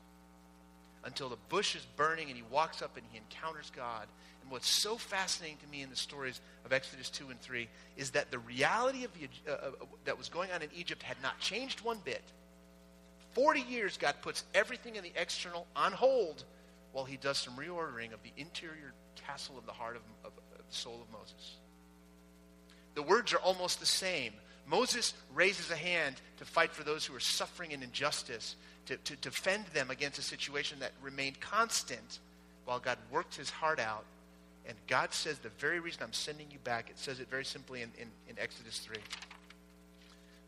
until 1.04 1.28
the 1.28 1.38
bush 1.48 1.74
is 1.74 1.86
burning 1.96 2.28
and 2.28 2.36
he 2.36 2.42
walks 2.50 2.82
up 2.82 2.96
and 2.96 3.06
he 3.10 3.18
encounters 3.18 3.70
God. 3.74 4.06
And 4.42 4.50
what's 4.50 4.68
so 4.68 4.96
fascinating 4.96 5.58
to 5.58 5.66
me 5.68 5.82
in 5.82 5.90
the 5.90 5.96
stories 5.96 6.40
of 6.64 6.72
Exodus 6.72 7.10
2 7.10 7.30
and 7.30 7.40
3 7.40 7.68
is 7.96 8.10
that 8.10 8.30
the 8.30 8.38
reality 8.38 9.04
of 9.04 9.10
the, 9.14 9.50
uh, 9.50 9.54
uh, 9.54 9.70
that 10.04 10.18
was 10.18 10.28
going 10.28 10.50
on 10.52 10.62
in 10.62 10.68
Egypt 10.74 11.02
had 11.02 11.16
not 11.22 11.38
changed 11.38 11.80
one 11.82 11.98
bit. 12.04 12.22
40 13.32 13.60
years, 13.60 13.96
God 13.96 14.16
puts 14.22 14.44
everything 14.54 14.96
in 14.96 15.04
the 15.04 15.12
external 15.14 15.66
on 15.76 15.92
hold 15.92 16.44
while 16.92 17.04
he 17.04 17.16
does 17.16 17.38
some 17.38 17.54
reordering 17.56 18.12
of 18.12 18.22
the 18.22 18.32
interior 18.36 18.92
castle 19.26 19.56
of 19.56 19.66
the 19.66 19.72
heart 19.72 19.96
of, 19.96 20.02
of, 20.24 20.32
of 20.58 20.68
the 20.68 20.74
soul 20.74 21.00
of 21.00 21.12
Moses. 21.12 21.56
The 22.94 23.02
words 23.02 23.32
are 23.32 23.38
almost 23.38 23.78
the 23.80 23.86
same. 23.86 24.32
Moses 24.66 25.14
raises 25.34 25.70
a 25.70 25.76
hand 25.76 26.16
to 26.38 26.44
fight 26.44 26.72
for 26.72 26.84
those 26.84 27.04
who 27.04 27.14
are 27.14 27.20
suffering 27.20 27.72
in 27.72 27.82
injustice, 27.82 28.56
to, 28.86 28.96
to 28.96 29.16
defend 29.16 29.66
them 29.66 29.90
against 29.90 30.18
a 30.18 30.22
situation 30.22 30.78
that 30.80 30.92
remained 31.02 31.40
constant 31.40 32.18
while 32.64 32.78
God 32.78 32.98
worked 33.10 33.36
his 33.36 33.50
heart 33.50 33.80
out. 33.80 34.04
And 34.66 34.76
God 34.86 35.12
says, 35.12 35.38
The 35.38 35.48
very 35.58 35.80
reason 35.80 36.02
I'm 36.02 36.12
sending 36.12 36.46
you 36.50 36.58
back, 36.64 36.90
it 36.90 36.98
says 36.98 37.20
it 37.20 37.28
very 37.30 37.44
simply 37.44 37.82
in, 37.82 37.90
in, 37.98 38.08
in 38.28 38.38
Exodus 38.38 38.78
3. 38.78 38.96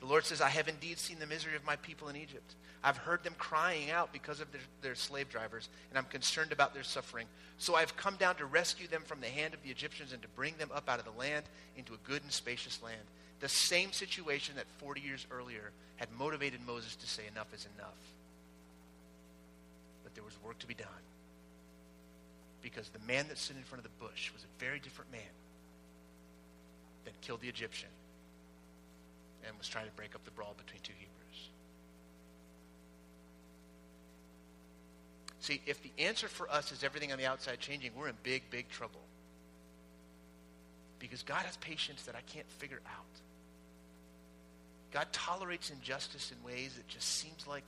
The 0.00 0.06
Lord 0.06 0.24
says, 0.24 0.40
I 0.40 0.48
have 0.48 0.68
indeed 0.68 0.98
seen 0.98 1.18
the 1.20 1.26
misery 1.26 1.54
of 1.54 1.64
my 1.64 1.76
people 1.76 2.08
in 2.08 2.16
Egypt. 2.16 2.56
I've 2.82 2.96
heard 2.96 3.22
them 3.22 3.34
crying 3.38 3.92
out 3.92 4.12
because 4.12 4.40
of 4.40 4.50
their, 4.50 4.60
their, 4.80 4.94
slave 4.96 5.28
drivers, 5.28 5.68
and 5.88 5.98
I'm 5.98 6.06
concerned 6.06 6.50
about 6.50 6.74
their 6.74 6.82
suffering. 6.82 7.26
So 7.58 7.76
I've 7.76 7.96
come 7.96 8.16
down 8.16 8.34
to 8.36 8.46
rescue 8.46 8.88
them 8.88 9.02
from 9.06 9.20
the 9.20 9.28
hand 9.28 9.54
of 9.54 9.62
the 9.62 9.70
Egyptians 9.70 10.12
and 10.12 10.20
to 10.22 10.28
bring 10.28 10.56
them 10.56 10.70
up 10.74 10.88
out 10.88 10.98
of 10.98 11.04
the 11.04 11.12
land 11.12 11.44
into 11.76 11.94
a 11.94 11.98
good 11.98 12.22
and 12.22 12.32
spacious 12.32 12.82
land. 12.82 13.02
The 13.38 13.48
same 13.48 13.92
situation 13.92 14.56
that 14.56 14.66
40 14.78 15.00
years 15.00 15.26
earlier 15.30 15.70
had 15.96 16.08
motivated 16.18 16.60
Moses 16.66 16.96
to 16.96 17.06
say, 17.06 17.22
Enough 17.30 17.54
is 17.54 17.68
enough. 17.76 17.88
But 20.12 20.16
there 20.16 20.24
was 20.24 20.36
work 20.44 20.58
to 20.58 20.66
be 20.66 20.74
done. 20.74 20.88
Because 22.60 22.90
the 22.90 23.00
man 23.06 23.28
that 23.28 23.38
stood 23.38 23.56
in 23.56 23.62
front 23.62 23.84
of 23.84 23.90
the 23.90 24.04
bush 24.04 24.32
was 24.32 24.44
a 24.44 24.64
very 24.64 24.78
different 24.78 25.10
man 25.10 25.20
than 27.04 27.14
killed 27.22 27.40
the 27.40 27.48
Egyptian 27.48 27.88
and 29.46 29.56
was 29.58 29.68
trying 29.68 29.86
to 29.86 29.92
break 29.92 30.14
up 30.14 30.24
the 30.24 30.30
brawl 30.30 30.54
between 30.56 30.80
two 30.82 30.92
Hebrews. 30.92 31.48
See, 35.40 35.60
if 35.66 35.82
the 35.82 35.90
answer 35.98 36.28
for 36.28 36.48
us 36.48 36.70
is 36.70 36.84
everything 36.84 37.10
on 37.10 37.18
the 37.18 37.26
outside 37.26 37.58
changing, 37.58 37.90
we're 37.96 38.08
in 38.08 38.14
big, 38.22 38.48
big 38.50 38.68
trouble. 38.68 39.00
Because 41.00 41.24
God 41.24 41.44
has 41.44 41.56
patience 41.56 42.02
that 42.02 42.14
I 42.14 42.20
can't 42.32 42.48
figure 42.48 42.80
out. 42.86 43.20
God 44.92 45.08
tolerates 45.10 45.70
injustice 45.70 46.30
in 46.30 46.48
ways 46.48 46.74
that 46.74 46.86
just 46.86 47.08
seems 47.08 47.46
like 47.48 47.64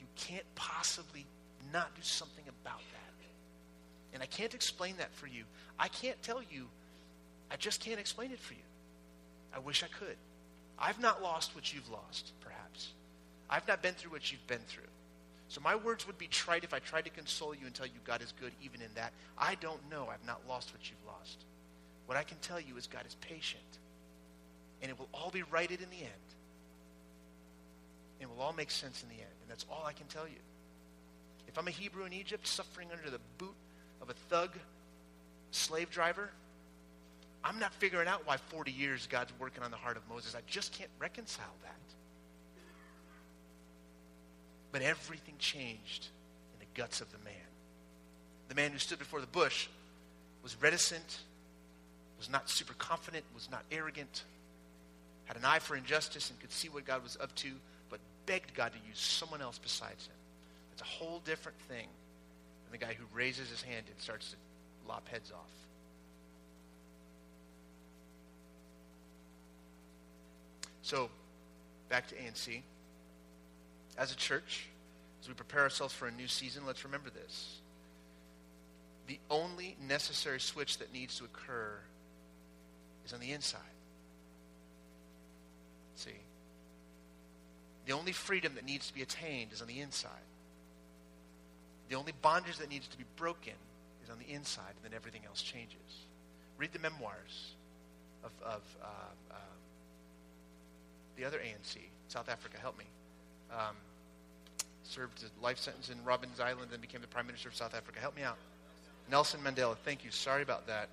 you 0.00 0.06
can't 0.16 0.44
possibly 0.56 1.24
not 1.72 1.94
do 1.94 2.02
something 2.02 2.44
about 2.48 2.80
that. 2.92 3.08
And 4.12 4.22
I 4.22 4.26
can't 4.26 4.54
explain 4.54 4.96
that 4.98 5.12
for 5.14 5.26
you. 5.26 5.44
I 5.78 5.88
can't 5.88 6.20
tell 6.22 6.40
you. 6.50 6.66
I 7.50 7.56
just 7.56 7.80
can't 7.80 8.00
explain 8.00 8.30
it 8.30 8.40
for 8.40 8.54
you. 8.54 8.60
I 9.54 9.58
wish 9.58 9.82
I 9.82 9.88
could. 9.88 10.16
I've 10.78 11.00
not 11.00 11.22
lost 11.22 11.54
what 11.54 11.72
you've 11.72 11.90
lost, 11.90 12.32
perhaps. 12.40 12.92
I've 13.50 13.66
not 13.66 13.82
been 13.82 13.94
through 13.94 14.12
what 14.12 14.30
you've 14.30 14.46
been 14.46 14.60
through. 14.66 14.82
So 15.48 15.60
my 15.62 15.74
words 15.74 16.06
would 16.06 16.18
be 16.18 16.26
trite 16.26 16.62
if 16.62 16.74
I 16.74 16.78
tried 16.78 17.04
to 17.04 17.10
console 17.10 17.54
you 17.54 17.64
and 17.64 17.74
tell 17.74 17.86
you 17.86 17.92
God 18.04 18.22
is 18.22 18.32
good 18.38 18.52
even 18.62 18.82
in 18.82 18.90
that. 18.94 19.12
I 19.38 19.54
don't 19.56 19.80
know. 19.90 20.08
I've 20.12 20.26
not 20.26 20.40
lost 20.48 20.72
what 20.72 20.90
you've 20.90 21.06
lost. 21.06 21.44
What 22.06 22.18
I 22.18 22.22
can 22.22 22.36
tell 22.38 22.60
you 22.60 22.76
is 22.76 22.86
God 22.86 23.06
is 23.06 23.14
patient. 23.16 23.62
And 24.82 24.90
it 24.90 24.98
will 24.98 25.08
all 25.12 25.30
be 25.30 25.42
righted 25.42 25.80
in 25.80 25.90
the 25.90 25.96
end. 25.96 26.28
It 28.20 28.28
will 28.28 28.40
all 28.40 28.52
make 28.52 28.70
sense 28.70 29.02
in 29.02 29.08
the 29.08 29.14
end. 29.14 29.34
And 29.42 29.50
that's 29.50 29.64
all 29.70 29.84
I 29.86 29.92
can 29.92 30.06
tell 30.06 30.28
you. 30.28 30.40
I'm 31.58 31.66
a 31.66 31.72
Hebrew 31.72 32.04
in 32.04 32.12
Egypt 32.12 32.46
suffering 32.46 32.88
under 32.92 33.10
the 33.10 33.20
boot 33.38 33.54
of 34.00 34.08
a 34.08 34.14
thug 34.30 34.50
slave 35.50 35.90
driver, 35.90 36.30
I'm 37.44 37.58
not 37.58 37.72
figuring 37.74 38.08
out 38.08 38.26
why 38.26 38.36
40 38.36 38.70
years 38.70 39.06
God's 39.06 39.32
working 39.38 39.62
on 39.62 39.70
the 39.70 39.76
heart 39.76 39.96
of 39.96 40.02
Moses. 40.08 40.34
I 40.34 40.40
just 40.46 40.72
can't 40.72 40.90
reconcile 40.98 41.54
that. 41.62 41.74
But 44.72 44.82
everything 44.82 45.34
changed 45.38 46.08
in 46.54 46.60
the 46.60 46.80
guts 46.80 47.00
of 47.00 47.10
the 47.10 47.18
man. 47.24 47.34
The 48.48 48.54
man 48.54 48.72
who 48.72 48.78
stood 48.78 48.98
before 48.98 49.20
the 49.20 49.26
bush 49.26 49.68
was 50.42 50.60
reticent, 50.60 51.20
was 52.18 52.28
not 52.28 52.50
super 52.50 52.74
confident, 52.74 53.24
was 53.34 53.48
not 53.50 53.62
arrogant, 53.70 54.24
had 55.24 55.36
an 55.36 55.44
eye 55.44 55.58
for 55.58 55.76
injustice 55.76 56.30
and 56.30 56.40
could 56.40 56.52
see 56.52 56.68
what 56.68 56.84
God 56.84 57.02
was 57.02 57.16
up 57.20 57.34
to, 57.36 57.50
but 57.88 58.00
begged 58.26 58.54
God 58.54 58.72
to 58.72 58.78
use 58.88 58.98
someone 58.98 59.40
else 59.40 59.58
besides 59.58 60.06
him. 60.06 60.17
It's 60.78 60.88
a 60.88 61.04
whole 61.04 61.20
different 61.24 61.58
thing 61.62 61.88
than 62.64 62.70
the 62.70 62.78
guy 62.78 62.94
who 62.94 63.04
raises 63.12 63.50
his 63.50 63.62
hand 63.62 63.86
and 63.90 64.00
starts 64.00 64.30
to 64.30 64.36
lop 64.88 65.08
heads 65.08 65.32
off. 65.32 65.50
So, 70.82 71.10
back 71.88 72.06
to 72.10 72.14
ANC. 72.14 72.62
As 73.98 74.12
a 74.12 74.16
church, 74.16 74.68
as 75.20 75.26
we 75.26 75.34
prepare 75.34 75.62
ourselves 75.62 75.92
for 75.92 76.06
a 76.06 76.12
new 76.12 76.28
season, 76.28 76.62
let's 76.64 76.84
remember 76.84 77.10
this. 77.10 77.56
The 79.08 79.18
only 79.28 79.76
necessary 79.88 80.38
switch 80.38 80.78
that 80.78 80.92
needs 80.92 81.18
to 81.18 81.24
occur 81.24 81.72
is 83.04 83.12
on 83.12 83.18
the 83.18 83.32
inside. 83.32 83.60
See? 85.96 86.10
The 87.86 87.94
only 87.94 88.12
freedom 88.12 88.54
that 88.54 88.64
needs 88.64 88.86
to 88.86 88.94
be 88.94 89.02
attained 89.02 89.52
is 89.52 89.60
on 89.60 89.66
the 89.66 89.80
inside. 89.80 90.27
The 91.88 91.94
only 91.94 92.12
bondage 92.22 92.58
that 92.58 92.68
needs 92.68 92.86
to 92.88 92.98
be 92.98 93.04
broken 93.16 93.54
is 94.04 94.10
on 94.10 94.18
the 94.18 94.32
inside, 94.32 94.72
and 94.76 94.84
then 94.84 94.96
everything 94.96 95.22
else 95.26 95.42
changes. 95.42 96.06
Read 96.58 96.72
the 96.72 96.78
memoirs 96.78 97.54
of, 98.24 98.30
of 98.44 98.62
uh, 98.82 98.86
uh, 99.30 99.34
the 101.16 101.24
other 101.24 101.38
ANC, 101.38 101.78
South 102.08 102.28
Africa, 102.28 102.58
help 102.60 102.78
me. 102.78 102.84
Um, 103.52 103.76
served 104.84 105.22
a 105.22 105.44
life 105.44 105.58
sentence 105.58 105.90
in 105.90 105.98
Robben 105.98 106.28
Island 106.40 106.70
and 106.72 106.80
became 106.80 107.00
the 107.00 107.06
Prime 107.06 107.26
Minister 107.26 107.48
of 107.48 107.54
South 107.54 107.74
Africa. 107.74 108.00
Help 108.00 108.16
me 108.16 108.22
out. 108.22 108.38
Nelson 109.10 109.40
Mandela, 109.40 109.76
thank 109.84 110.04
you. 110.04 110.10
Sorry 110.10 110.42
about 110.42 110.66
that. 110.66 110.88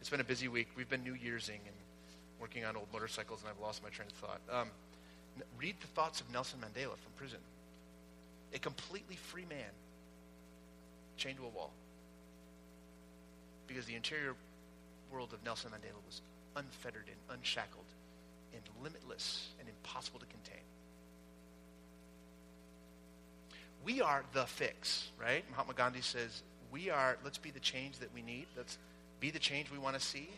It's 0.00 0.10
been 0.10 0.20
a 0.20 0.24
busy 0.24 0.48
week. 0.48 0.68
We've 0.76 0.88
been 0.88 1.02
New 1.02 1.14
Year'sing 1.14 1.60
and 1.66 1.76
working 2.40 2.64
on 2.64 2.76
old 2.76 2.88
motorcycles, 2.92 3.42
and 3.42 3.50
I've 3.50 3.62
lost 3.62 3.82
my 3.82 3.90
train 3.90 4.08
of 4.08 4.14
thought. 4.14 4.40
Um, 4.50 4.68
read 5.58 5.76
the 5.80 5.86
thoughts 5.88 6.20
of 6.20 6.30
Nelson 6.32 6.58
Mandela 6.60 6.96
from 6.96 7.12
prison. 7.16 7.38
A 8.54 8.58
completely 8.58 9.16
free 9.16 9.44
man, 9.48 9.70
chained 11.20 11.36
to 11.36 11.44
a 11.44 11.48
wall. 11.48 11.70
Because 13.68 13.84
the 13.84 13.94
interior 13.94 14.34
world 15.12 15.32
of 15.32 15.44
Nelson 15.44 15.70
Mandela 15.70 16.04
was 16.06 16.22
unfettered 16.56 17.04
and 17.06 17.38
unshackled 17.38 17.84
and 18.52 18.62
limitless 18.82 19.48
and 19.60 19.68
impossible 19.68 20.18
to 20.18 20.26
contain. 20.26 20.62
We 23.84 24.00
are 24.00 24.24
the 24.32 24.46
fix, 24.46 25.08
right? 25.20 25.44
Mahatma 25.50 25.74
Gandhi 25.74 26.00
says, 26.00 26.42
we 26.72 26.90
are, 26.90 27.16
let's 27.24 27.38
be 27.38 27.50
the 27.50 27.60
change 27.60 27.98
that 27.98 28.12
we 28.14 28.22
need. 28.22 28.46
Let's 28.56 28.78
be 29.20 29.30
the 29.30 29.38
change 29.38 29.70
we 29.70 29.78
want 29.78 29.94
to 29.94 30.00
see. 30.00 30.28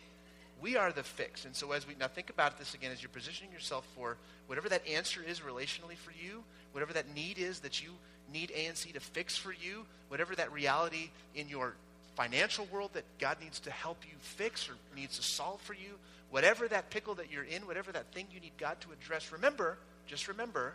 We 0.62 0.76
are 0.76 0.92
the 0.92 1.02
fix. 1.02 1.44
And 1.44 1.54
so 1.56 1.72
as 1.72 1.88
we 1.88 1.96
now 1.98 2.06
think 2.06 2.30
about 2.30 2.56
this 2.56 2.72
again, 2.72 2.92
as 2.92 3.02
you're 3.02 3.10
positioning 3.10 3.52
yourself 3.52 3.84
for 3.96 4.16
whatever 4.46 4.68
that 4.68 4.86
answer 4.86 5.20
is 5.20 5.40
relationally 5.40 5.96
for 5.96 6.12
you, 6.12 6.44
whatever 6.70 6.92
that 6.92 7.12
need 7.12 7.38
is 7.38 7.58
that 7.60 7.82
you 7.82 7.90
need 8.32 8.52
ANC 8.56 8.92
to 8.92 9.00
fix 9.00 9.36
for 9.36 9.52
you, 9.52 9.84
whatever 10.08 10.36
that 10.36 10.52
reality 10.52 11.10
in 11.34 11.48
your 11.48 11.74
financial 12.14 12.66
world 12.66 12.90
that 12.92 13.04
God 13.18 13.38
needs 13.42 13.58
to 13.60 13.72
help 13.72 13.98
you 14.04 14.14
fix 14.20 14.68
or 14.68 14.74
needs 14.94 15.16
to 15.16 15.22
solve 15.24 15.60
for 15.62 15.74
you, 15.74 15.98
whatever 16.30 16.68
that 16.68 16.90
pickle 16.90 17.16
that 17.16 17.30
you're 17.30 17.44
in, 17.44 17.66
whatever 17.66 17.90
that 17.90 18.12
thing 18.12 18.26
you 18.32 18.38
need 18.38 18.52
God 18.56 18.80
to 18.82 18.92
address, 18.92 19.32
remember, 19.32 19.78
just 20.06 20.28
remember, 20.28 20.74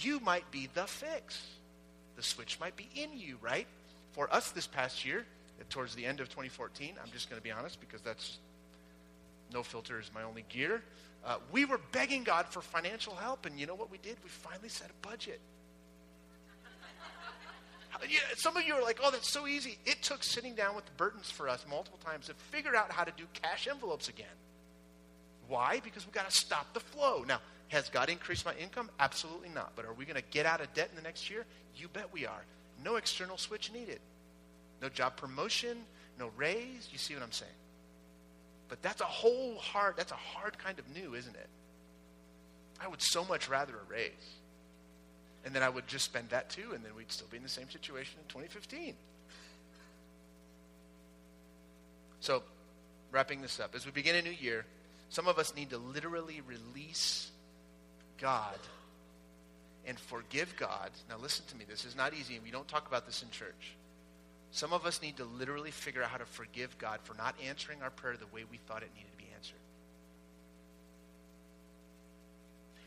you 0.00 0.20
might 0.20 0.48
be 0.52 0.68
the 0.74 0.84
fix. 0.84 1.44
The 2.14 2.22
switch 2.22 2.60
might 2.60 2.76
be 2.76 2.88
in 2.94 3.18
you, 3.18 3.36
right? 3.40 3.66
For 4.12 4.32
us 4.32 4.52
this 4.52 4.68
past 4.68 5.04
year, 5.04 5.24
towards 5.70 5.94
the 5.94 6.06
end 6.06 6.20
of 6.20 6.28
2014, 6.28 6.94
I'm 7.02 7.10
just 7.12 7.28
going 7.28 7.40
to 7.40 7.42
be 7.42 7.50
honest 7.50 7.80
because 7.80 8.00
that's 8.02 8.38
no 9.52 9.62
filter 9.62 10.00
is 10.00 10.10
my 10.14 10.22
only 10.22 10.44
gear. 10.48 10.82
Uh, 11.24 11.36
we 11.52 11.64
were 11.64 11.80
begging 11.92 12.24
God 12.24 12.46
for 12.46 12.60
financial 12.60 13.14
help, 13.14 13.46
and 13.46 13.58
you 13.58 13.66
know 13.66 13.74
what 13.74 13.90
we 13.90 13.98
did? 13.98 14.16
We 14.24 14.28
finally 14.28 14.68
set 14.68 14.90
a 14.90 15.06
budget. 15.06 15.40
some 18.36 18.56
of 18.56 18.64
you 18.64 18.74
are 18.74 18.82
like, 18.82 18.98
oh, 19.02 19.10
that's 19.10 19.32
so 19.32 19.46
easy. 19.46 19.78
It 19.86 20.02
took 20.02 20.24
sitting 20.24 20.54
down 20.54 20.74
with 20.74 20.84
the 20.84 20.92
Burtons 20.96 21.30
for 21.30 21.48
us 21.48 21.64
multiple 21.68 22.00
times 22.04 22.26
to 22.26 22.34
figure 22.34 22.74
out 22.74 22.90
how 22.90 23.04
to 23.04 23.12
do 23.16 23.24
cash 23.34 23.68
envelopes 23.68 24.08
again. 24.08 24.26
Why? 25.46 25.80
Because 25.84 26.06
we've 26.06 26.14
got 26.14 26.28
to 26.28 26.36
stop 26.36 26.72
the 26.74 26.80
flow. 26.80 27.24
Now, 27.26 27.38
has 27.68 27.88
God 27.88 28.08
increased 28.08 28.44
my 28.44 28.54
income? 28.54 28.90
Absolutely 28.98 29.48
not. 29.48 29.72
But 29.76 29.84
are 29.84 29.92
we 29.92 30.04
going 30.04 30.16
to 30.16 30.28
get 30.30 30.44
out 30.44 30.60
of 30.60 30.72
debt 30.74 30.88
in 30.90 30.96
the 30.96 31.02
next 31.02 31.30
year? 31.30 31.46
You 31.76 31.88
bet 31.88 32.12
we 32.12 32.26
are. 32.26 32.44
No 32.82 32.96
external 32.96 33.38
switch 33.38 33.72
needed. 33.72 34.00
No 34.80 34.88
job 34.88 35.16
promotion, 35.16 35.78
no 36.18 36.30
raise. 36.36 36.88
You 36.90 36.98
see 36.98 37.14
what 37.14 37.22
I'm 37.22 37.32
saying? 37.32 37.52
But 38.72 38.80
that's 38.80 39.02
a 39.02 39.04
whole 39.04 39.56
hard, 39.56 39.98
that's 39.98 40.12
a 40.12 40.14
hard 40.14 40.56
kind 40.56 40.78
of 40.78 40.88
new, 40.88 41.14
isn't 41.14 41.36
it? 41.36 41.48
I 42.80 42.88
would 42.88 43.02
so 43.02 43.22
much 43.22 43.46
rather 43.46 43.74
a 43.74 43.92
raise. 43.92 44.10
And 45.44 45.54
then 45.54 45.62
I 45.62 45.68
would 45.68 45.86
just 45.86 46.06
spend 46.06 46.30
that 46.30 46.48
too, 46.48 46.72
and 46.74 46.82
then 46.82 46.92
we'd 46.96 47.12
still 47.12 47.26
be 47.30 47.36
in 47.36 47.42
the 47.42 47.50
same 47.50 47.68
situation 47.68 48.14
in 48.18 48.28
2015. 48.28 48.94
So, 52.20 52.42
wrapping 53.10 53.42
this 53.42 53.60
up, 53.60 53.74
as 53.74 53.84
we 53.84 53.92
begin 53.92 54.16
a 54.16 54.22
new 54.22 54.30
year, 54.30 54.64
some 55.10 55.28
of 55.28 55.38
us 55.38 55.54
need 55.54 55.68
to 55.68 55.76
literally 55.76 56.40
release 56.40 57.30
God 58.16 58.56
and 59.84 60.00
forgive 60.00 60.56
God. 60.56 60.92
Now, 61.10 61.18
listen 61.20 61.44
to 61.50 61.56
me. 61.58 61.66
This 61.68 61.84
is 61.84 61.94
not 61.94 62.14
easy, 62.14 62.36
and 62.36 62.42
we 62.42 62.50
don't 62.50 62.68
talk 62.68 62.88
about 62.88 63.04
this 63.04 63.22
in 63.22 63.28
church. 63.28 63.76
Some 64.52 64.74
of 64.74 64.84
us 64.84 65.00
need 65.00 65.16
to 65.16 65.24
literally 65.24 65.70
figure 65.70 66.02
out 66.02 66.10
how 66.10 66.18
to 66.18 66.26
forgive 66.26 66.76
God 66.76 67.00
for 67.04 67.14
not 67.14 67.34
answering 67.42 67.82
our 67.82 67.88
prayer 67.88 68.16
the 68.18 68.26
way 68.34 68.44
we 68.50 68.58
thought 68.58 68.82
it 68.82 68.90
needed 68.94 69.10
to 69.10 69.16
be 69.16 69.30
answered. 69.34 69.56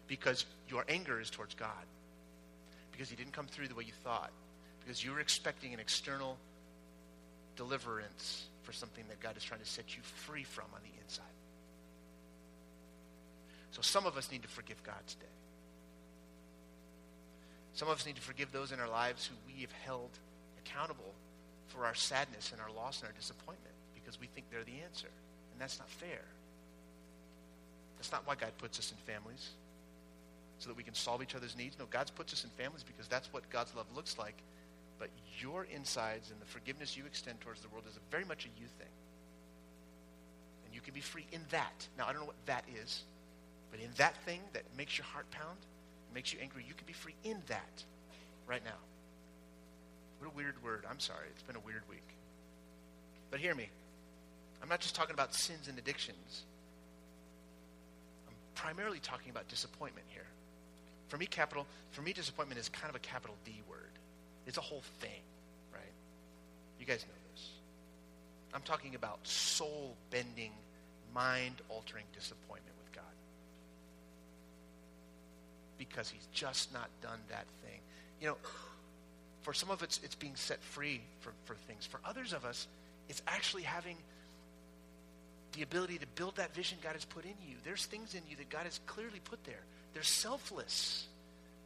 Because 0.07 0.45
your 0.69 0.85
anger 0.87 1.19
is 1.19 1.31
towards 1.31 1.55
God. 1.55 1.71
Because 2.91 3.09
he 3.09 3.15
didn't 3.15 3.33
come 3.33 3.47
through 3.47 3.67
the 3.67 3.73
way 3.73 3.83
you 3.83 3.93
thought. 4.03 4.31
Because 4.83 5.03
you 5.03 5.11
were 5.11 5.19
expecting 5.19 5.73
an 5.73 5.79
external 5.79 6.37
deliverance 7.55 8.45
for 8.61 8.71
something 8.71 9.03
that 9.09 9.19
God 9.19 9.35
is 9.35 9.43
trying 9.43 9.59
to 9.59 9.65
set 9.65 9.95
you 9.97 10.03
free 10.03 10.43
from 10.43 10.65
on 10.71 10.81
the 10.83 11.01
inside. 11.03 11.25
So 13.71 13.81
some 13.81 14.05
of 14.05 14.17
us 14.17 14.31
need 14.31 14.43
to 14.43 14.47
forgive 14.47 14.83
God 14.83 15.01
today. 15.07 15.25
Some 17.73 17.89
of 17.89 17.97
us 17.97 18.05
need 18.05 18.17
to 18.17 18.21
forgive 18.21 18.51
those 18.51 18.71
in 18.71 18.79
our 18.79 18.87
lives 18.87 19.25
who 19.25 19.35
we 19.51 19.61
have 19.61 19.71
held 19.71 20.11
accountable 20.59 21.13
for 21.67 21.85
our 21.85 21.95
sadness 21.95 22.51
and 22.51 22.61
our 22.61 22.71
loss 22.71 22.99
and 23.01 23.07
our 23.07 23.13
disappointment 23.13 23.73
because 23.93 24.19
we 24.19 24.27
think 24.27 24.45
they're 24.51 24.63
the 24.63 24.83
answer. 24.83 25.09
And 25.51 25.61
that's 25.61 25.79
not 25.79 25.89
fair. 25.89 26.21
That's 27.97 28.11
not 28.11 28.27
why 28.27 28.35
God 28.35 28.51
puts 28.57 28.77
us 28.77 28.91
in 28.91 28.97
families, 29.11 29.49
so 30.59 30.69
that 30.69 30.77
we 30.77 30.83
can 30.83 30.93
solve 30.93 31.23
each 31.23 31.35
other's 31.35 31.55
needs. 31.57 31.77
No, 31.79 31.85
God 31.89 32.11
puts 32.15 32.33
us 32.33 32.43
in 32.43 32.49
families 32.51 32.83
because 32.83 33.07
that's 33.07 33.31
what 33.31 33.49
God's 33.49 33.73
love 33.75 33.87
looks 33.95 34.17
like. 34.17 34.35
But 34.99 35.09
your 35.39 35.65
insides 35.73 36.31
and 36.31 36.39
the 36.39 36.45
forgiveness 36.45 36.95
you 36.95 37.05
extend 37.05 37.41
towards 37.41 37.61
the 37.61 37.67
world 37.69 37.85
is 37.87 37.97
very 38.11 38.25
much 38.25 38.45
a 38.45 38.49
you 38.59 38.67
thing. 38.77 38.93
And 40.65 40.73
you 40.75 40.81
can 40.81 40.93
be 40.93 41.01
free 41.01 41.25
in 41.31 41.41
that. 41.51 41.87
Now, 41.97 42.05
I 42.07 42.13
don't 42.13 42.21
know 42.21 42.27
what 42.27 42.45
that 42.45 42.63
is. 42.81 43.03
But 43.71 43.79
in 43.79 43.89
that 43.97 44.15
thing 44.23 44.39
that 44.53 44.63
makes 44.77 44.97
your 44.97 45.05
heart 45.05 45.29
pound, 45.31 45.57
makes 46.13 46.31
you 46.31 46.39
angry, 46.41 46.63
you 46.67 46.73
can 46.73 46.87
be 46.87 46.93
free 46.93 47.15
in 47.23 47.41
that 47.47 47.83
right 48.47 48.63
now. 48.63 48.79
What 50.19 50.31
a 50.31 50.35
weird 50.35 50.61
word. 50.63 50.85
I'm 50.89 50.99
sorry. 50.99 51.27
It's 51.31 51.43
been 51.43 51.55
a 51.55 51.59
weird 51.65 51.83
week. 51.89 52.07
But 53.31 53.39
hear 53.39 53.55
me. 53.55 53.69
I'm 54.61 54.69
not 54.69 54.79
just 54.79 54.95
talking 54.95 55.13
about 55.13 55.33
sins 55.33 55.67
and 55.67 55.77
addictions. 55.77 56.43
I'm 58.27 58.33
primarily 58.55 58.99
talking 58.99 59.29
about 59.29 59.47
disappointment 59.47 60.07
here. 60.09 60.25
For 61.09 61.17
me, 61.17 61.25
capital, 61.25 61.67
for 61.91 62.01
me, 62.01 62.13
disappointment 62.13 62.59
is 62.59 62.69
kind 62.69 62.89
of 62.89 62.95
a 62.95 62.99
capital 62.99 63.35
D 63.45 63.61
word. 63.69 63.79
It's 64.47 64.57
a 64.57 64.61
whole 64.61 64.83
thing, 64.99 65.21
right? 65.73 65.83
You 66.79 66.85
guys 66.85 67.05
know 67.07 67.13
this. 67.33 67.49
I'm 68.53 68.61
talking 68.61 68.95
about 68.95 69.19
soul 69.27 69.95
bending, 70.09 70.51
mind 71.13 71.55
altering 71.69 72.05
disappointment 72.13 72.75
with 72.83 72.93
God. 72.95 73.03
because 75.77 76.09
he's 76.09 76.27
just 76.31 76.73
not 76.73 76.89
done 77.01 77.19
that 77.29 77.45
thing. 77.63 77.79
You 78.21 78.27
know, 78.27 78.37
for 79.45 79.53
some 79.53 79.69
of 79.69 79.83
us, 79.83 79.99
it's 80.03 80.15
being 80.15 80.35
set 80.35 80.59
free 80.63 81.01
for, 81.19 81.31
for 81.45 81.53
things. 81.67 81.85
For 81.85 81.99
others 82.03 82.33
of 82.33 82.45
us, 82.45 82.67
it's 83.07 83.21
actually 83.27 83.61
having 83.61 83.95
the 85.53 85.61
ability 85.61 85.99
to 85.99 86.07
build 86.15 86.37
that 86.37 86.55
vision 86.55 86.79
God 86.81 86.93
has 86.93 87.05
put 87.05 87.25
in 87.25 87.35
you. 87.47 87.55
There's 87.63 87.85
things 87.85 88.15
in 88.15 88.21
you 88.27 88.35
that 88.37 88.49
God 88.49 88.63
has 88.63 88.79
clearly 88.87 89.21
put 89.23 89.43
there. 89.43 89.61
They're 89.93 90.01
selfless. 90.01 91.05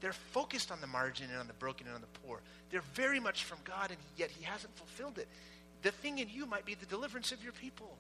They're 0.02 0.12
focused 0.12 0.72
on 0.72 0.82
the 0.82 0.88
margin 0.88 1.30
and 1.32 1.40
on 1.40 1.48
the 1.48 1.54
broken 1.54 1.88
and 1.88 1.96
on 1.96 2.02
the 2.02 2.20
poor. 2.28 2.42
They're 2.70 2.84
very 2.96 3.22
much 3.22 3.46
from 3.46 3.60
God, 3.64 3.92
and 3.92 4.00
yet 4.18 4.30
He 4.30 4.44
hasn't 4.44 4.76
fulfilled 4.76 5.18
it. 5.18 5.30
The 5.82 5.92
thing 5.92 6.20
in 6.20 6.28
you 6.30 6.46
might 6.46 6.66
be 6.66 6.76
the 6.76 6.86
deliverance 6.86 7.32
of 7.32 7.42
your 7.42 7.54
people. 7.54 7.96